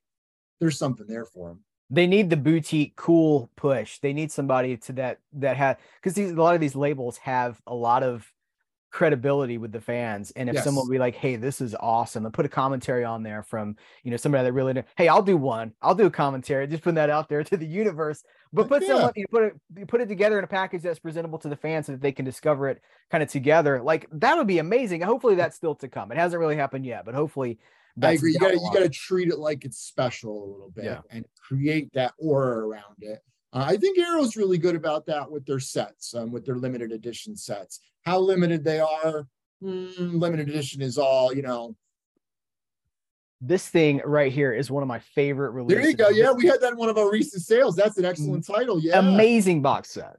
[0.59, 3.99] there's something there for them they need the boutique cool push.
[3.99, 7.61] They need somebody to that that have because these a lot of these labels have
[7.65, 8.31] a lot of
[8.91, 10.31] credibility with the fans.
[10.31, 10.63] And if yes.
[10.63, 13.75] someone will be like, "Hey, this is awesome," and put a commentary on there from
[14.03, 16.95] you know somebody that really, hey, I'll do one, I'll do a commentary, just putting
[16.95, 18.23] that out there to the universe.
[18.51, 18.87] But put yeah.
[18.87, 21.55] someone, you put it, you put it together in a package that's presentable to the
[21.55, 23.81] fans so that they can discover it kind of together.
[23.81, 25.01] Like that would be amazing.
[25.01, 26.11] Hopefully, that's still to come.
[26.11, 27.59] It hasn't really happened yet, but hopefully
[28.01, 28.33] I agree.
[28.33, 31.01] You got you got to treat it like it's special a little bit yeah.
[31.09, 33.21] and create that aura around it.
[33.53, 36.91] Uh, I think Arrow's really good about that with their sets, um, with their limited
[36.91, 37.79] edition sets.
[38.03, 39.27] How limited they are,
[39.63, 41.75] mm, limited edition is all you know.
[43.39, 45.81] This thing right here is one of my favorite releases.
[45.81, 46.09] There you go.
[46.09, 47.75] Yeah, we had that in one of our recent sales.
[47.75, 48.55] That's an excellent mm.
[48.55, 48.79] title.
[48.79, 50.17] Yeah, amazing box set.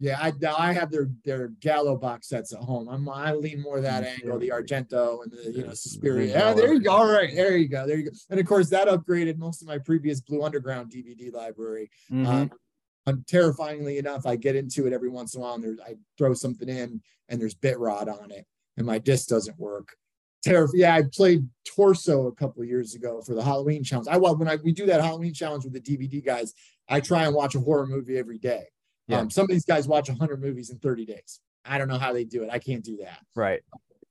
[0.00, 2.88] Yeah, I I have their their Giallo box sets at home.
[2.88, 6.32] I'm I lean more that mm, angle, the Argento and the you know Suspiria.
[6.32, 6.90] Yeah, there you go.
[6.90, 7.86] All right, there you go.
[7.86, 8.16] There you go.
[8.28, 11.90] And of course, that upgraded most of my previous Blue Underground DVD library.
[12.10, 12.52] Mm-hmm.
[13.06, 15.94] Um, terrifyingly enough, I get into it every once in a while, and there's I
[16.18, 19.94] throw something in, and there's bit rot on it, and my disc doesn't work.
[20.44, 24.08] Terrif- yeah, I played Torso a couple years ago for the Halloween challenge.
[24.10, 26.52] I when I we do that Halloween challenge with the DVD guys,
[26.88, 28.64] I try and watch a horror movie every day
[29.06, 29.20] yeah.
[29.20, 31.40] Um, some of these guys watch 100 movies in 30 days.
[31.64, 32.50] I don't know how they do it.
[32.50, 33.20] I can't do that.
[33.34, 33.62] Right.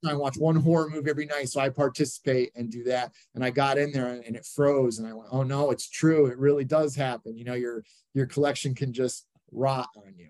[0.05, 3.13] I watch one horror movie every night, so I participate and do that.
[3.35, 6.25] And I got in there and it froze, and I went, "Oh no, it's true.
[6.25, 7.37] It really does happen.
[7.37, 10.29] You know, your your collection can just rot on you."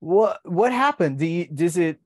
[0.00, 1.18] What what happened?
[1.18, 2.00] Do you does it?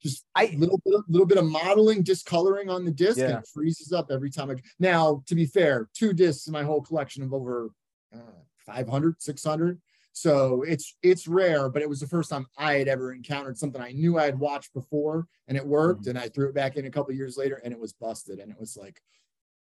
[0.00, 3.24] Just a little bit, little bit of modeling, discoloring on the disc, yeah.
[3.24, 4.50] and it freezes up every time.
[4.50, 7.70] I, now, to be fair, two discs in my whole collection of over
[8.14, 9.78] uh, 500, 600
[10.12, 13.80] so it's it's rare, but it was the first time I had ever encountered something
[13.80, 16.02] I knew I had watched before and it worked.
[16.02, 16.10] Mm-hmm.
[16.10, 18.38] And I threw it back in a couple years later and it was busted.
[18.38, 19.00] And it was like,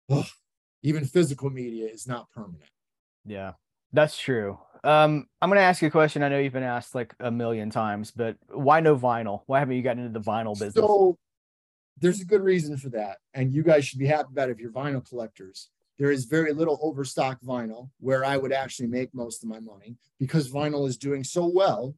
[0.09, 0.27] oh,
[0.83, 2.71] even physical media is not permanent.
[3.27, 3.53] Yeah,
[3.93, 4.59] that's true.
[4.83, 6.23] Um, I'm gonna ask you a question.
[6.23, 9.43] I know you've been asked like a million times, but why no vinyl?
[9.47, 10.75] Why haven't you gotten into the vinyl business?
[10.75, 11.19] So
[11.99, 14.59] there's a good reason for that, and you guys should be happy about it if
[14.59, 15.69] you're vinyl collectors
[16.01, 19.97] there is very little overstock vinyl where I would actually make most of my money
[20.19, 21.95] because vinyl is doing so well.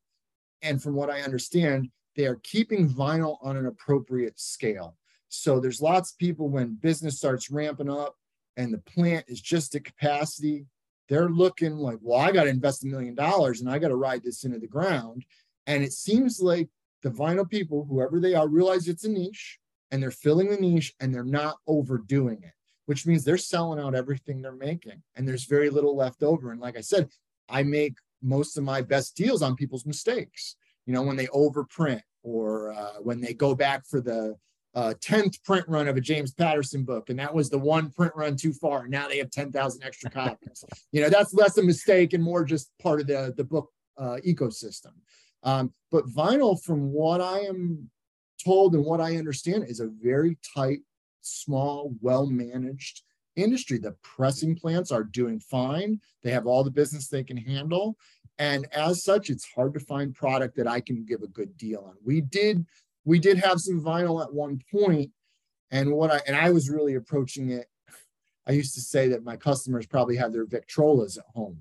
[0.61, 4.97] And from what I understand, they are keeping vinyl on an appropriate scale.
[5.29, 8.17] So there's lots of people when business starts ramping up
[8.57, 10.67] and the plant is just at capacity,
[11.09, 13.97] they're looking like, well, I got to invest a million dollars and I got to
[13.97, 15.25] ride this into the ground.
[15.69, 16.69] And it seems like
[17.05, 19.61] the vinyl people, whoever they are, realize it's a niche
[19.93, 22.55] and they're filling the niche and they're not overdoing it
[22.87, 26.51] which means they're selling out everything they're making and there's very little left over.
[26.53, 27.09] And like I said,
[27.49, 30.57] I make most of my best deals on people's mistakes.
[30.87, 34.37] You know, when they overprint or uh, when they go back for the
[34.75, 38.13] uh, 10th print run of a James Patterson book, and that was the one print
[38.17, 38.89] run too far.
[38.89, 40.65] Now they have 10,000 extra copies.
[40.93, 44.19] you know, that's less a mistake and more just part of the, the book uh,
[44.27, 44.93] ecosystem.
[45.43, 47.91] Um, but vinyl, from what I am
[48.43, 50.81] told and what I understand, is a very tight
[51.23, 53.03] small, well managed
[53.37, 53.79] industry.
[53.79, 56.01] The pressing plants are doing fine.
[56.23, 57.97] They have all the business they can handle.
[58.39, 61.85] And as such, it's hard to find product that I can give a good deal
[61.87, 61.95] on.
[62.05, 62.67] We did
[63.05, 65.11] we did have some vinyl at one point,
[65.71, 67.67] and what I and I was really approaching it.
[68.47, 71.59] I used to say that my customers probably have their Victrolas at home,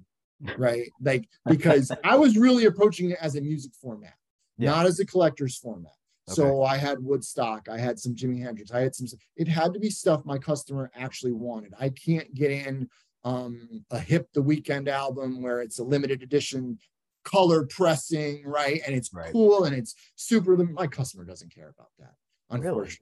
[0.57, 0.89] right?
[0.99, 4.15] Like because I was really approaching it as a music format,
[4.57, 4.71] yeah.
[4.71, 5.93] not as a collector's format.
[6.29, 6.35] Okay.
[6.35, 9.07] So I had Woodstock, I had some Jimi Hendrix, I had some.
[9.35, 11.73] It had to be stuff my customer actually wanted.
[11.79, 12.87] I can't get in
[13.23, 16.77] um, a hip the Weeknd album where it's a limited edition
[17.23, 18.81] color pressing, right?
[18.85, 19.31] And it's right.
[19.31, 20.55] cool and it's super.
[20.57, 22.13] My customer doesn't care about that,
[22.49, 22.99] unfortunately.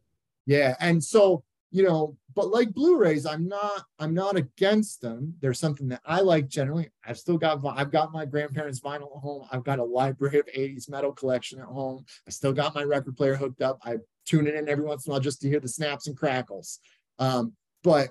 [0.48, 0.60] Really?
[0.62, 0.76] Yeah.
[0.80, 5.36] And so, you know, but like Blu-rays, I'm not, I'm not against them.
[5.40, 6.90] There's something that I like generally.
[7.06, 9.46] I've still got, I've got my grandparents' vinyl at home.
[9.52, 12.06] I've got a library of 80s metal collection at home.
[12.28, 13.80] I still got my record player hooked up.
[13.84, 16.18] I tune it in every once in a while just to hear the snaps and
[16.18, 16.80] crackles.
[17.20, 17.54] Um,
[17.84, 18.10] but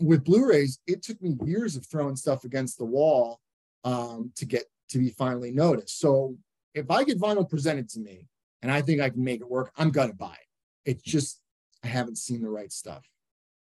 [0.00, 3.40] with Blu-rays, it took me years of throwing stuff against the wall
[3.84, 5.98] um, to get to be finally noticed.
[5.98, 6.36] So
[6.74, 8.26] if I get vinyl presented to me
[8.62, 10.90] and I think I can make it work, I'm gonna buy it.
[10.90, 11.40] It's just
[11.84, 13.04] I haven't seen the right stuff.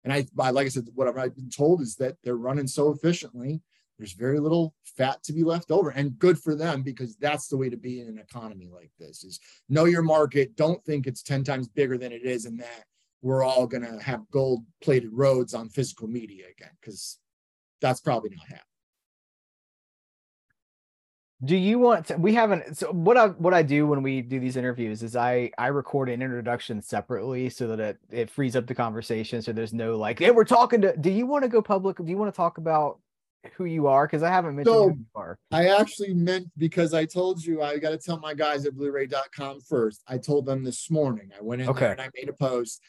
[0.04, 3.62] And I, like I said, what I've been told is that they're running so efficiently.
[3.99, 7.58] There's very little fat to be left over, and good for them because that's the
[7.58, 9.39] way to be in an economy like this: is
[9.70, 10.56] know your market.
[10.56, 12.86] Don't think it's ten times bigger than it is, and that
[13.22, 17.20] we're all to have gold plated roads on physical media again because
[17.80, 18.70] that's probably not happening
[21.44, 24.39] do you want to, we haven't so what i what i do when we do
[24.39, 28.68] these interviews is i i record an introduction separately so that it, it frees up
[28.68, 31.62] the conversation so there's no like hey we're talking to do you want to go
[31.62, 33.00] public do you want to talk about
[33.56, 36.94] who you are because i haven't mentioned so, who you are i actually meant because
[36.94, 40.64] i told you i got to tell my guys at blu-ray.com first i told them
[40.64, 41.80] this morning i went in okay.
[41.80, 42.82] there and i made a post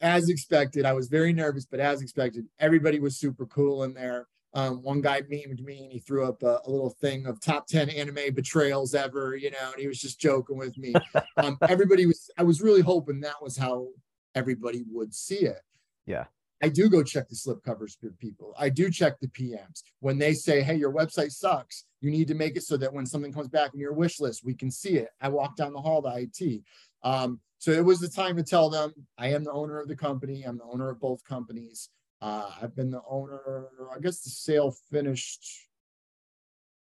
[0.00, 0.84] as expected.
[0.84, 4.26] I was very nervous, but as expected, everybody was super cool in there.
[4.54, 7.66] Um, one guy memed me and he threw up a, a, little thing of top
[7.66, 10.94] 10 anime betrayals ever, you know, and he was just joking with me.
[11.36, 13.88] um, everybody was, I was really hoping that was how
[14.34, 15.60] everybody would see it.
[16.06, 16.24] Yeah.
[16.62, 18.54] I do go check the slip covers for people.
[18.58, 19.82] I do check the PMs.
[20.00, 23.06] When they say, hey, your website sucks, you need to make it so that when
[23.06, 25.10] something comes back in your wish list, we can see it.
[25.20, 26.62] I walk down the hall to IT.
[27.04, 29.96] Um, so it was the time to tell them I am the owner of the
[29.96, 30.42] company.
[30.42, 31.90] I'm the owner of both companies.
[32.20, 35.46] Uh, I've been the owner, I guess the sale finished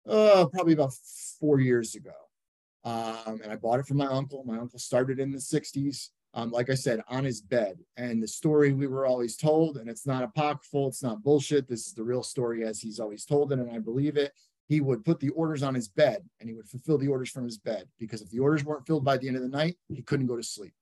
[0.08, 0.94] uh, probably about
[1.40, 2.12] four years ago.
[2.84, 4.44] Um, and I bought it from my uncle.
[4.44, 7.78] My uncle started in the 60s, um, like I said, on his bed.
[7.96, 11.68] And the story we were always told, and it's not apocryphal, it's not bullshit.
[11.68, 14.32] This is the real story as he's always told it, and I believe it
[14.68, 17.44] he would put the orders on his bed and he would fulfill the orders from
[17.44, 20.02] his bed because if the orders weren't filled by the end of the night, he
[20.02, 20.74] couldn't go to sleep.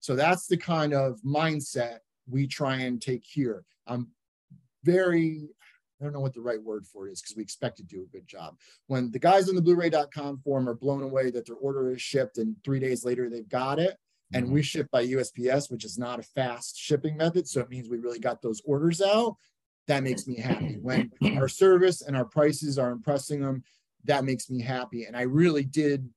[0.00, 3.64] So that's the kind of mindset we try and take here.
[3.86, 4.08] I'm
[4.82, 5.48] very,
[6.00, 8.02] I don't know what the right word for it is because we expect to do
[8.02, 8.56] a good job.
[8.86, 12.38] When the guys on the Blu-ray.com form are blown away that their order is shipped
[12.38, 13.96] and three days later they've got it,
[14.32, 14.64] and we mm-hmm.
[14.64, 17.46] ship by USPS, which is not a fast shipping method.
[17.46, 19.36] So it means we really got those orders out
[19.86, 20.78] that makes me happy.
[20.80, 23.62] When our service and our prices are impressing them,
[24.04, 25.04] that makes me happy.
[25.04, 26.08] And I really did.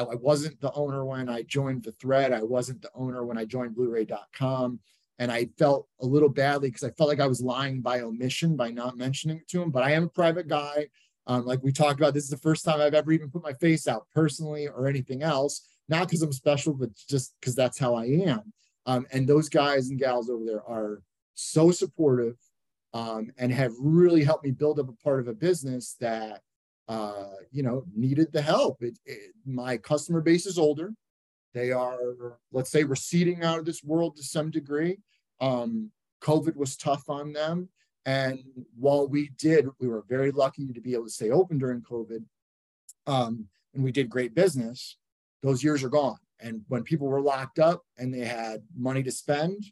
[0.00, 2.32] I, I wasn't the owner when I joined the thread.
[2.32, 4.80] I wasn't the owner when I joined Blu-ray.com.
[5.18, 8.56] And I felt a little badly because I felt like I was lying by omission
[8.56, 9.70] by not mentioning it to him.
[9.70, 10.88] But I am a private guy.
[11.26, 13.52] Um, like we talked about, this is the first time I've ever even put my
[13.54, 15.66] face out personally or anything else.
[15.88, 18.52] Not because I'm special, but just because that's how I am.
[18.86, 21.02] Um, and those guys and gals over there are
[21.34, 22.36] so supportive
[22.94, 26.42] um, and have really helped me build up a part of a business that
[26.90, 28.82] uh, you know needed the help.
[28.82, 30.92] It, it, my customer base is older;
[31.54, 31.96] they are,
[32.52, 34.98] let's say, receding out of this world to some degree.
[35.40, 37.68] Um, COVID was tough on them,
[38.04, 38.40] and
[38.76, 42.24] while we did, we were very lucky to be able to stay open during COVID,
[43.06, 44.96] um, and we did great business.
[45.44, 49.12] Those years are gone, and when people were locked up and they had money to
[49.12, 49.64] spend,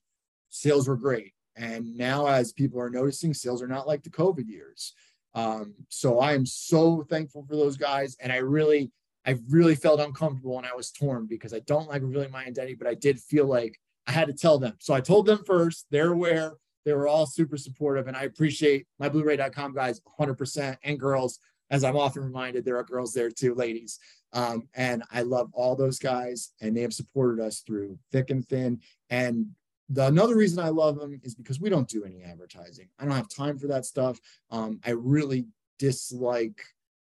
[0.50, 4.48] sales were great and now, as people are noticing, sales are not like the COVID
[4.48, 4.94] years.
[5.38, 8.16] Um, so I am so thankful for those guys.
[8.20, 8.90] And I really,
[9.24, 12.74] I really felt uncomfortable and I was torn because I don't like revealing my identity,
[12.74, 13.78] but I did feel like
[14.08, 14.74] I had to tell them.
[14.80, 18.08] So I told them first, they're aware, they were all super supportive.
[18.08, 21.38] And I appreciate my Blu-ray.com guys 100% and girls.
[21.70, 24.00] As I'm often reminded, there are girls there too, ladies.
[24.32, 28.44] Um, and I love all those guys, and they have supported us through thick and
[28.44, 28.80] thin.
[29.08, 29.50] And
[29.88, 32.88] the another reason I love them is because we don't do any advertising.
[32.98, 34.18] I don't have time for that stuff.
[34.50, 35.46] Um, I really
[35.78, 36.60] dislike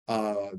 [0.08, 0.52] uh,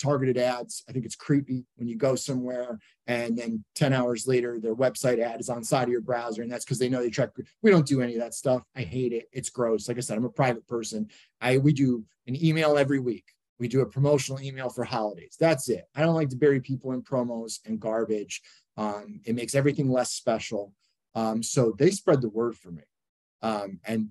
[0.00, 0.82] targeted ads.
[0.88, 5.20] I think it's creepy when you go somewhere and then 10 hours later, their website
[5.20, 6.42] ad is on side of your browser.
[6.42, 7.30] And that's because they know they track.
[7.62, 8.62] We don't do any of that stuff.
[8.74, 9.28] I hate it.
[9.32, 9.88] It's gross.
[9.88, 11.08] Like I said, I'm a private person.
[11.40, 13.24] I we do an email every week.
[13.58, 15.36] We do a promotional email for holidays.
[15.38, 15.84] That's it.
[15.94, 18.42] I don't like to bury people in promos and garbage.
[18.76, 20.72] Um, it makes everything less special.
[21.14, 22.82] Um, so they spread the word for me.
[23.42, 24.08] Um, and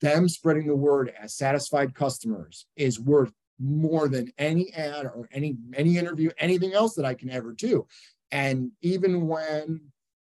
[0.00, 5.56] them spreading the word as satisfied customers is worth more than any ad or any
[5.74, 7.86] any interview, anything else that I can ever do.
[8.30, 9.80] And even when,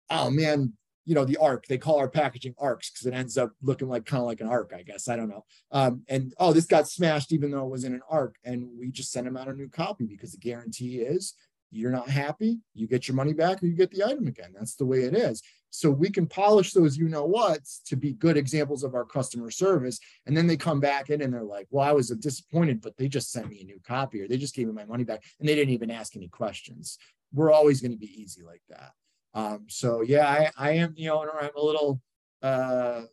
[0.10, 0.74] oh man,
[1.06, 4.06] you know, the arc, they call our packaging arcs because it ends up looking like
[4.06, 5.08] kind of like an arc, I guess.
[5.08, 5.46] I don't know.
[5.72, 8.36] Um, and oh, this got smashed even though it was in an arc.
[8.44, 11.34] And we just sent them out a new copy because the guarantee is
[11.72, 14.54] you're not happy, you get your money back or you get the item again.
[14.54, 15.42] That's the way it is.
[15.72, 19.50] So we can polish those you know what's to be good examples of our customer
[19.50, 20.00] service.
[20.26, 23.08] And then they come back in and they're like, well, I was disappointed, but they
[23.08, 25.48] just sent me a new copy or they just gave me my money back and
[25.48, 26.98] they didn't even ask any questions.
[27.34, 28.92] We're always going to be easy like that.
[29.34, 31.32] Um, so yeah, I, I am the owner.
[31.40, 32.02] I'm a little
[32.44, 33.04] uh,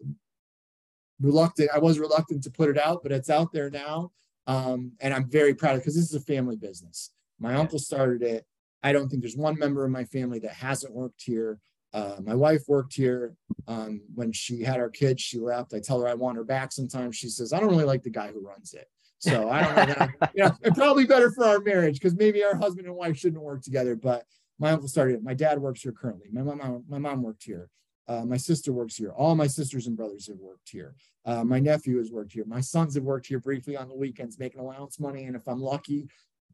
[1.20, 1.70] reluctant.
[1.72, 4.10] I was reluctant to put it out, but it's out there now.
[4.48, 7.12] Um, and I'm very proud because this is a family business.
[7.38, 8.44] My uncle started it.
[8.82, 11.60] I don't think there's one member of my family that hasn't worked here.
[11.92, 13.34] Uh, my wife worked here.
[13.66, 15.74] Um, when she had our kids, she left.
[15.74, 17.16] I tell her I want her back sometimes.
[17.16, 18.88] She says, I don't really like the guy who runs it.
[19.18, 22.56] So I don't know that, you know, probably better for our marriage because maybe our
[22.56, 23.96] husband and wife shouldn't work together.
[23.96, 24.24] But
[24.58, 25.22] my uncle started it.
[25.22, 26.28] My dad works here currently.
[26.32, 27.68] My mom, my mom worked here.
[28.06, 29.10] Uh, my sister works here.
[29.10, 30.94] All my sisters and brothers have worked here.
[31.26, 32.44] Uh, my nephew has worked here.
[32.46, 35.24] My sons have worked here briefly on the weekends, making allowance money.
[35.24, 36.08] And if I'm lucky,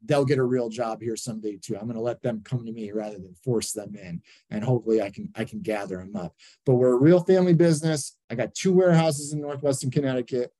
[0.05, 1.75] they'll get a real job here someday too.
[1.75, 5.01] I'm going to let them come to me rather than force them in, and hopefully
[5.01, 6.35] I can I can gather them up.
[6.65, 8.15] But we're a real family business.
[8.29, 10.51] I got two warehouses in northwestern Connecticut.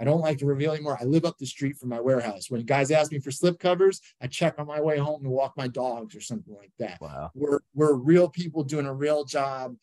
[0.00, 0.98] I don't like to reveal anymore.
[1.00, 2.50] I live up the street from my warehouse.
[2.50, 5.54] When guys ask me for slip covers, I check on my way home to walk
[5.56, 7.00] my dogs or something like that.
[7.00, 7.30] Wow.
[7.34, 9.76] We're we're real people doing a real job.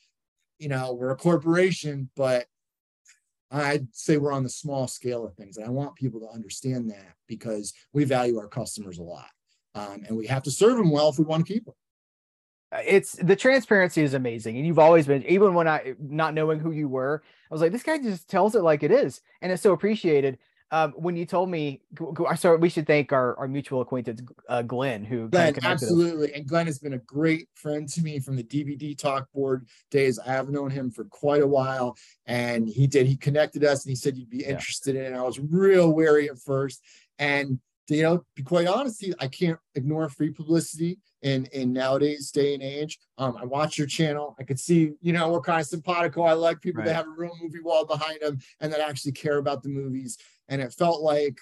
[0.58, 2.48] You know, we're a corporation, but
[3.52, 5.58] I'd say we're on the small scale of things.
[5.58, 9.30] And I want people to understand that because we value our customers a lot.
[9.76, 11.74] Um, and we have to serve them well if we want to keep them.
[12.72, 14.58] Uh, it's the transparency is amazing.
[14.58, 17.72] And you've always been, even when I, not knowing who you were, I was like,
[17.72, 19.22] this guy just tells it like it is.
[19.42, 20.38] And it's so appreciated
[20.72, 21.82] um, when you told me,
[22.36, 26.32] sorry, we should thank our, our mutual acquaintance, uh, Glenn, who Glenn, absolutely.
[26.32, 26.38] Us.
[26.38, 30.20] And Glenn has been a great friend to me from the DVD talk board days.
[30.20, 31.98] I have known him for quite a while
[32.28, 34.50] and he did, he connected us and he said you'd be yeah.
[34.50, 35.18] interested in it.
[35.18, 36.84] I was real wary at first.
[37.18, 37.60] And
[37.90, 42.64] you know, be quite honest, I can't ignore free publicity in in nowadays day and
[42.64, 43.00] age.
[43.18, 44.36] Um, I watch your channel.
[44.40, 46.22] I could see, you know, we're kind of simpatico.
[46.22, 46.88] I like people right.
[46.88, 50.18] that have a real movie wall behind them and that actually care about the movies
[50.50, 51.40] and it felt like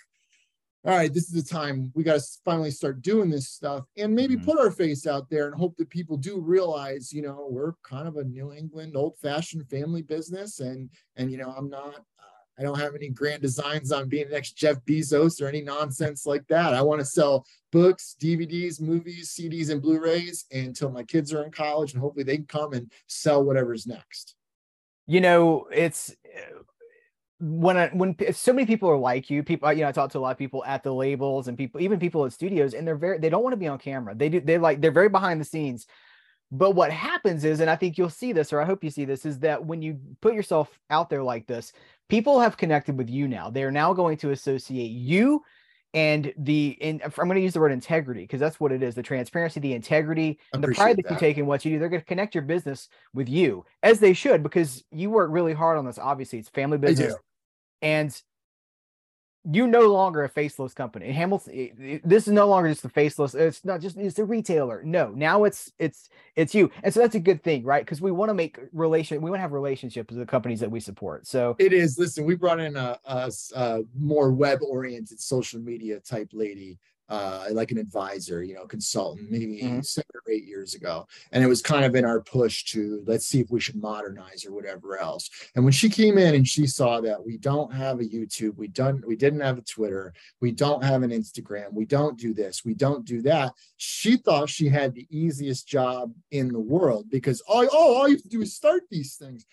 [0.85, 4.13] all right this is the time we got to finally start doing this stuff and
[4.13, 4.45] maybe mm-hmm.
[4.45, 8.07] put our face out there and hope that people do realize you know we're kind
[8.07, 12.59] of a new england old fashioned family business and and you know i'm not uh,
[12.59, 16.25] i don't have any grand designs on being the next jeff bezos or any nonsense
[16.25, 21.33] like that i want to sell books dvds movies cds and blu-rays until my kids
[21.33, 24.35] are in college and hopefully they can come and sell whatever's next
[25.07, 26.15] you know it's
[27.39, 30.11] when I, when so many people are like you, people uh, you know I talk
[30.11, 32.87] to a lot of people at the labels and people even people at studios, and
[32.87, 34.15] they're very they don't want to be on camera.
[34.15, 35.85] They do they like they're very behind the scenes.
[36.49, 39.03] But what happens is, and I think you'll see this, or I hope you see
[39.03, 41.73] this, is that when you put yourself out there like this,
[42.07, 43.49] people have connected with you now.
[43.49, 45.43] They are now going to associate you
[45.93, 48.95] and the and I'm going to use the word integrity because that's what it is
[48.95, 51.79] the transparency, the integrity, and the pride that, that, you take in what you do.
[51.79, 55.53] They're going to connect your business with you as they should because you work really
[55.53, 55.99] hard on this.
[55.99, 57.15] Obviously, it's family business
[57.81, 58.21] and
[59.49, 61.11] you no longer a faceless company.
[61.11, 63.33] Hamilton, this is no longer just a faceless.
[63.33, 64.83] It's not just it's a retailer.
[64.83, 67.85] No, now it's it's it's you, and so that's a good thing, right?
[67.85, 70.69] Because we want to make relation, we want to have relationships with the companies that
[70.69, 71.27] we support.
[71.27, 71.97] So it is.
[71.97, 76.77] Listen, we brought in a, a, a more web oriented social media type lady
[77.09, 79.81] uh, like an advisor, you know, consultant, maybe mm-hmm.
[79.81, 81.07] seven or eight years ago.
[81.31, 84.45] And it was kind of in our push to let's see if we should modernize
[84.45, 85.29] or whatever else.
[85.55, 88.67] And when she came in and she saw that we don't have a YouTube, we
[88.67, 92.65] don't, we didn't have a Twitter, we don't have an Instagram, we don't do this,
[92.65, 93.53] we don't do that.
[93.77, 98.15] She thought she had the easiest job in the world because all, oh, all you
[98.15, 99.45] have to do is start these things.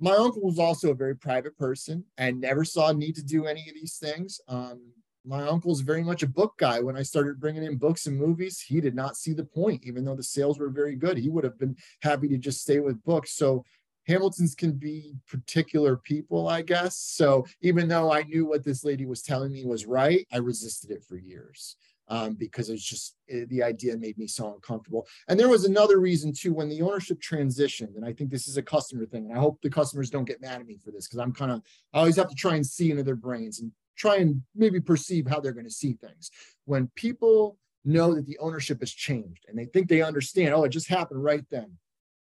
[0.00, 3.46] My uncle was also a very private person and never saw a need to do
[3.46, 4.40] any of these things.
[4.48, 4.82] Um,
[5.24, 6.80] my uncle's very much a book guy.
[6.80, 10.04] When I started bringing in books and movies, he did not see the point, even
[10.04, 11.16] though the sales were very good.
[11.16, 13.32] He would have been happy to just stay with books.
[13.32, 13.64] So
[14.06, 16.96] Hamiltons can be particular people, I guess.
[16.96, 20.90] So even though I knew what this lady was telling me was right, I resisted
[20.90, 21.76] it for years
[22.08, 25.06] um, because it's just it, the idea made me so uncomfortable.
[25.28, 28.56] And there was another reason too when the ownership transitioned, and I think this is
[28.56, 29.26] a customer thing.
[29.26, 31.52] And I hope the customers don't get mad at me for this because I'm kind
[31.52, 31.62] of
[31.92, 35.26] I always have to try and see into their brains and try and maybe perceive
[35.26, 36.30] how they're going to see things.
[36.64, 40.70] When people know that the ownership has changed and they think they understand, oh, it
[40.70, 41.76] just happened right then.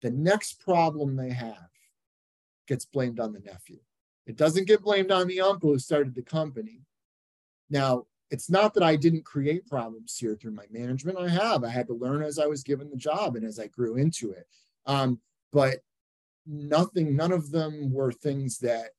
[0.01, 1.69] The next problem they have
[2.67, 3.79] gets blamed on the nephew.
[4.25, 6.81] It doesn't get blamed on the uncle who started the company.
[7.69, 11.17] Now, it's not that I didn't create problems here through my management.
[11.17, 11.63] I have.
[11.63, 14.31] I had to learn as I was given the job and as I grew into
[14.31, 14.45] it.
[14.85, 15.19] Um,
[15.53, 15.77] but
[16.45, 18.89] nothing, none of them were things that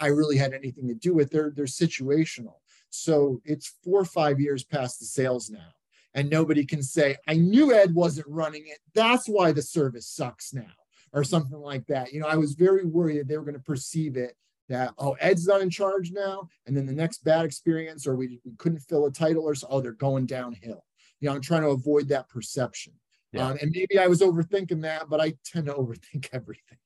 [0.00, 1.30] I really had anything to do with.
[1.30, 2.56] They're they're situational.
[2.90, 5.68] So it's four or five years past the sales now.
[6.14, 8.78] And nobody can say, I knew Ed wasn't running it.
[8.94, 10.72] That's why the service sucks now,
[11.12, 12.12] or something like that.
[12.12, 14.34] You know, I was very worried that they were going to perceive it
[14.70, 18.40] that oh ed's not in charge now and then the next bad experience or we,
[18.44, 20.84] we couldn't fill a title or so oh they're going downhill
[21.18, 22.92] you know i'm trying to avoid that perception
[23.32, 23.48] yeah.
[23.48, 26.78] um, and maybe i was overthinking that but i tend to overthink everything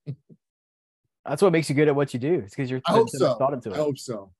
[1.26, 3.34] that's what makes you good at what you do it's because you're I hope so.
[3.34, 4.30] thought into it i hope so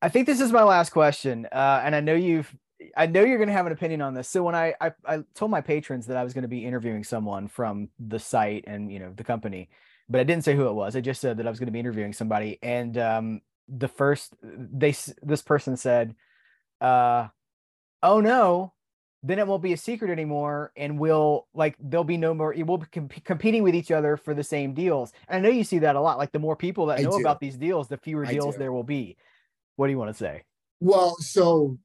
[0.00, 2.54] i think this is my last question uh, and i know you've
[2.96, 4.28] I know you're going to have an opinion on this.
[4.28, 7.04] So when I, I, I told my patrons that I was going to be interviewing
[7.04, 9.68] someone from the site and you know the company,
[10.08, 10.96] but I didn't say who it was.
[10.96, 14.34] I just said that I was going to be interviewing somebody, and um, the first
[14.42, 16.14] they this person said,
[16.80, 17.28] uh,
[18.02, 18.72] "Oh no."
[19.22, 22.54] Then it won't be a secret anymore, and we'll like there'll be no more.
[22.56, 25.12] We'll be comp- competing with each other for the same deals.
[25.28, 26.18] And I know you see that a lot.
[26.18, 27.20] Like the more people that I know do.
[27.20, 29.16] about these deals, the fewer deals there will be.
[29.76, 30.42] What do you want to say?
[30.80, 31.78] Well, so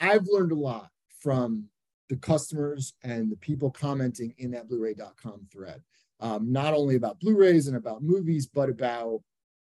[0.00, 0.88] I've learned a lot
[1.20, 1.68] from
[2.08, 5.82] the customers and the people commenting in that Blu-ray.com thread
[6.20, 9.20] um, not only about Blu-rays and about movies, but about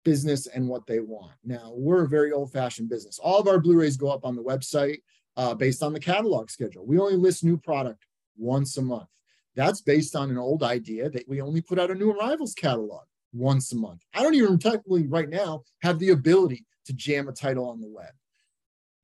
[0.04, 1.34] business and what they want.
[1.44, 3.20] Now, we're a very old-fashioned business.
[3.20, 5.02] All of our Blu-rays go up on the website
[5.38, 6.86] uh, based on the catalog schedule.
[6.86, 8.06] We only list new product
[8.38, 9.10] once a month.
[9.56, 13.04] That's based on an old idea that we only put out a new arrivals catalog
[13.34, 14.02] once a month.
[14.14, 17.90] I don't even technically right now have the ability to jam a title on the
[17.90, 18.14] web.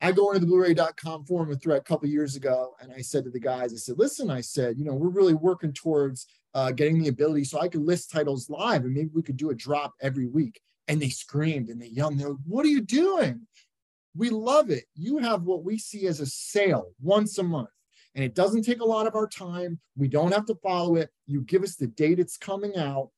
[0.02, 3.24] I go into the Blu-ray.com forum a thread a couple years ago, and I said
[3.24, 6.72] to the guys, I said, "Listen, I said, you know, we're really working towards uh,
[6.72, 9.56] getting the ability so I could list titles live and maybe we could do a
[9.56, 10.62] drop every week.
[10.88, 13.42] And they screamed and they yelled, they're like, What are you doing?
[14.16, 14.86] We love it.
[14.96, 17.70] You have what we see as a sale once a month.
[18.14, 19.80] And it doesn't take a lot of our time.
[19.98, 21.10] We don't have to follow it.
[21.28, 23.10] You give us the date it's coming out.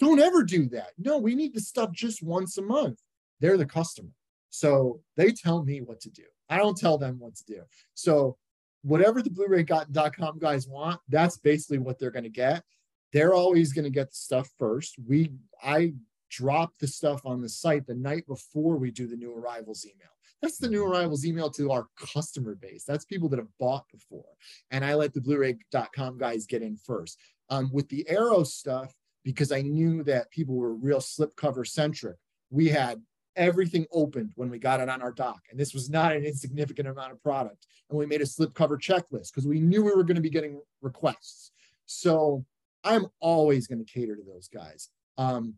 [0.00, 0.90] Don't ever do that.
[0.96, 2.98] No, we need the stuff just once a month.
[3.40, 4.10] They're the customer.
[4.50, 6.22] So they tell me what to do.
[6.48, 7.62] I don't tell them what to do.
[7.92, 8.38] So
[8.82, 12.64] whatever the blu-ray.com guys want, that's basically what they're going to get
[13.12, 14.96] they're always going to get the stuff first.
[15.06, 15.32] We
[15.62, 15.94] I
[16.30, 20.10] drop the stuff on the site the night before we do the new arrivals email.
[20.42, 22.84] That's the new arrivals email to our customer base.
[22.84, 24.36] That's people that have bought before.
[24.70, 27.18] And I let the Blu-ray.com guys get in first.
[27.50, 32.16] Um, with the Arrow stuff, because I knew that people were real slipcover centric,
[32.50, 33.02] we had
[33.36, 35.40] everything opened when we got it on our dock.
[35.50, 37.66] And this was not an insignificant amount of product.
[37.88, 40.60] And we made a slipcover checklist because we knew we were going to be getting
[40.82, 41.52] requests.
[41.86, 42.44] So
[42.84, 44.88] I'm always going to cater to those guys.
[45.16, 45.54] Um,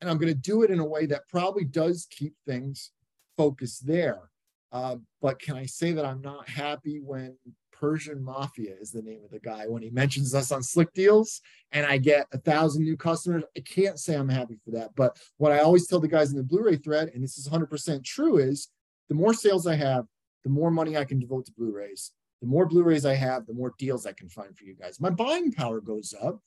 [0.00, 2.92] and I'm going to do it in a way that probably does keep things
[3.38, 4.30] focused there.
[4.70, 7.34] Uh, but can I say that I'm not happy when
[7.72, 11.40] Persian Mafia is the name of the guy when he mentions us on Slickdeals
[11.72, 13.44] and I get a thousand new customers?
[13.56, 14.90] I can't say I'm happy for that.
[14.94, 17.48] But what I always tell the guys in the Blu ray thread, and this is
[17.48, 18.68] 100% true, is
[19.08, 20.04] the more sales I have,
[20.44, 23.54] the more money I can devote to Blu rays the more Blu-rays I have, the
[23.54, 25.00] more deals I can find for you guys.
[25.00, 26.40] My buying power goes up,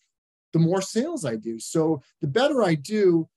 [0.54, 1.60] the more sales I do.
[1.60, 3.28] So the better I do,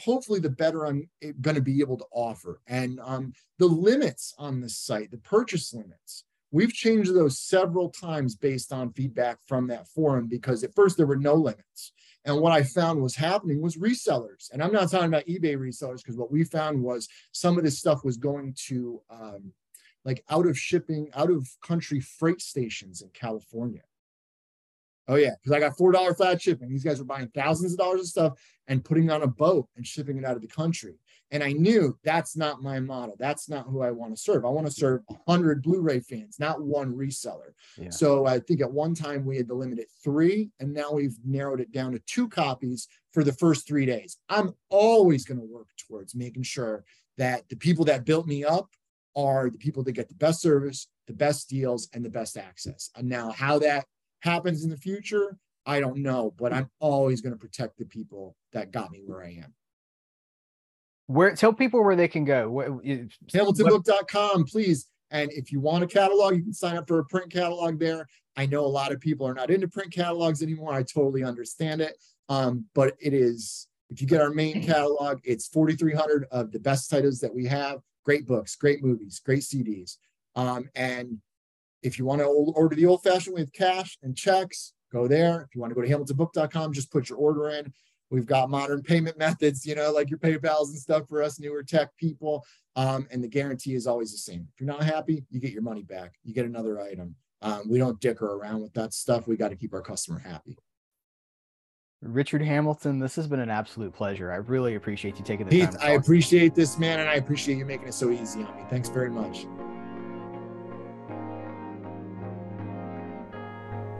[0.00, 1.08] hopefully the better I'm
[1.40, 2.60] going to be able to offer.
[2.66, 8.34] And um, the limits on this site, the purchase limits, we've changed those several times
[8.34, 11.92] based on feedback from that forum because at first there were no limits.
[12.24, 14.50] And what I found was happening was resellers.
[14.52, 17.78] And I'm not talking about eBay resellers because what we found was some of this
[17.78, 19.52] stuff was going to um,
[20.04, 23.82] like out of shipping, out of country freight stations in California.
[25.10, 26.68] Oh yeah, because I got four dollar flat shipping.
[26.68, 28.32] These guys were buying thousands of dollars of stuff
[28.68, 30.94] and putting it on a boat and shipping it out of the country.
[31.32, 33.16] And I knew that's not my model.
[33.18, 34.44] That's not who I want to serve.
[34.44, 37.52] I want to serve 100 Blu-ray fans, not one reseller.
[37.76, 37.90] Yeah.
[37.90, 41.16] So I think at one time we had to limit it three, and now we've
[41.24, 44.16] narrowed it down to two copies for the first three days.
[44.28, 46.84] I'm always going to work towards making sure
[47.18, 48.68] that the people that built me up
[49.16, 52.90] are the people that get the best service, the best deals, and the best access.
[52.96, 53.86] And now, how that
[54.20, 58.36] happens in the future, I don't know, but I'm always going to protect the people
[58.52, 59.54] that got me where I am.
[61.06, 62.50] Where tell people where they can go.
[63.32, 64.86] Hamiltonbook.com, please.
[65.10, 68.06] And if you want a catalog, you can sign up for a print catalog there.
[68.36, 70.72] I know a lot of people are not into print catalogs anymore.
[70.72, 71.96] I totally understand it.
[72.28, 76.88] Um, but it is, if you get our main catalog, it's 4,300 of the best
[76.88, 77.80] titles that we have.
[78.04, 79.96] Great books, great movies, great CDs.
[80.36, 81.18] Um, and
[81.82, 85.42] if you want to order the old fashioned way with cash and checks, go there.
[85.42, 87.72] If you want to go to hamiltonbook.com, just put your order in.
[88.10, 91.62] We've got modern payment methods, you know, like your PayPal's and stuff for us newer
[91.62, 92.44] tech people.
[92.76, 94.48] Um, and the guarantee is always the same.
[94.52, 96.14] If you're not happy, you get your money back.
[96.24, 97.14] You get another item.
[97.42, 99.26] Um, we don't dicker around with that stuff.
[99.26, 100.58] We got to keep our customer happy.
[102.02, 104.32] Richard Hamilton, this has been an absolute pleasure.
[104.32, 105.80] I really appreciate you taking the Heath, time.
[105.82, 108.62] I appreciate this, man, and I appreciate you making it so easy on me.
[108.70, 109.46] Thanks very much.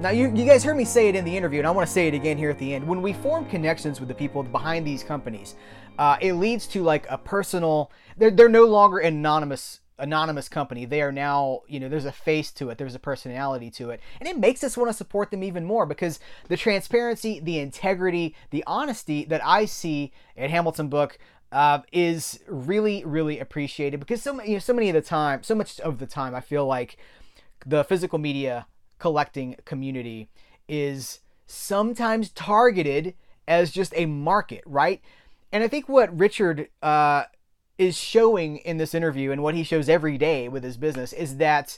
[0.00, 1.92] Now, you, you guys heard me say it in the interview, and I want to
[1.92, 2.88] say it again here at the end.
[2.88, 5.56] When we form connections with the people behind these companies,
[5.98, 7.92] uh, it leads to like a personal.
[8.16, 10.86] They're they're no longer anonymous anonymous company.
[10.86, 14.00] They are now, you know, there's a face to it, there's a personality to it.
[14.20, 18.34] And it makes us want to support them even more because the transparency, the integrity,
[18.48, 21.18] the honesty that I see at Hamilton Book
[21.52, 25.54] uh, is really, really appreciated because so, you know, so many of the time, so
[25.54, 26.96] much of the time, I feel like
[27.66, 28.66] the physical media
[29.00, 30.28] collecting community
[30.68, 33.14] is sometimes targeted
[33.48, 35.00] as just a market, right?
[35.50, 37.24] And I think what Richard uh,
[37.76, 41.38] is showing in this interview and what he shows every day with his business is
[41.38, 41.76] that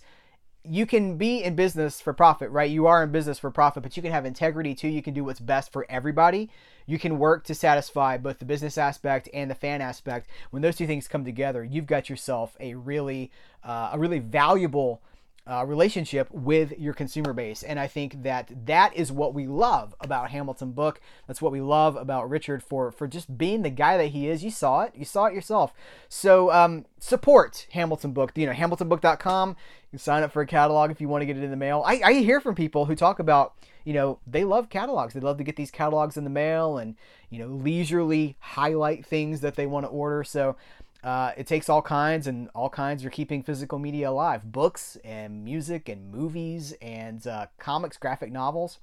[0.65, 2.71] you can be in business for profit, right?
[2.71, 4.89] You are in business for profit, but you can have integrity too.
[4.89, 6.51] You can do what's best for everybody.
[6.87, 10.29] You can work to satisfy both the business aspect and the fan aspect.
[10.51, 13.33] When those two things come together, you've got yourself a really,
[13.65, 15.03] uh, a really valuable
[15.51, 17.63] uh, relationship with your consumer base.
[17.63, 21.01] And I think that that is what we love about Hamilton Book.
[21.27, 24.45] That's what we love about Richard for for just being the guy that he is.
[24.45, 24.93] You saw it.
[24.97, 25.73] You saw it yourself.
[26.09, 28.33] So um, support Hamilton Book.
[28.37, 29.49] You know, hamiltonbook.com.
[29.51, 29.57] You
[29.91, 31.83] can sign up for a catalog if you want to get it in the mail.
[31.85, 35.13] I, I hear from people who talk about, you know, they love catalogs.
[35.13, 36.95] They love to get these catalogs in the mail and,
[37.31, 40.23] you know, leisurely highlight things that they want to order.
[40.23, 40.57] So
[41.03, 45.45] uh, it takes all kinds, and all kinds are keeping physical media alive books and
[45.45, 48.79] music and movies and uh, comics, graphic novels,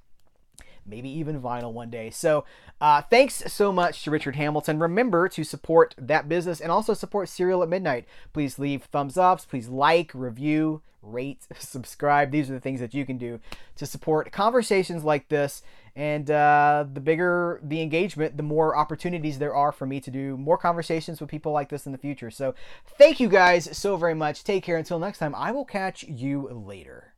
[0.86, 2.09] maybe even vinyl one day.
[2.09, 2.43] So,
[2.82, 4.80] uh, thanks so much to Richard Hamilton.
[4.80, 8.05] Remember to support that business and also support Cereal at Midnight.
[8.34, 12.32] Please leave thumbs ups, please like, review, rate, subscribe.
[12.32, 13.39] These are the things that you can do
[13.78, 15.61] to support conversations like this
[15.95, 20.37] and uh, the bigger the engagement, the more opportunities there are for me to do
[20.37, 22.31] more conversations with people like this in the future.
[22.31, 22.55] So,
[22.97, 24.43] thank you guys so very much.
[24.43, 24.77] Take care.
[24.77, 27.09] Until next time, I will catch you later.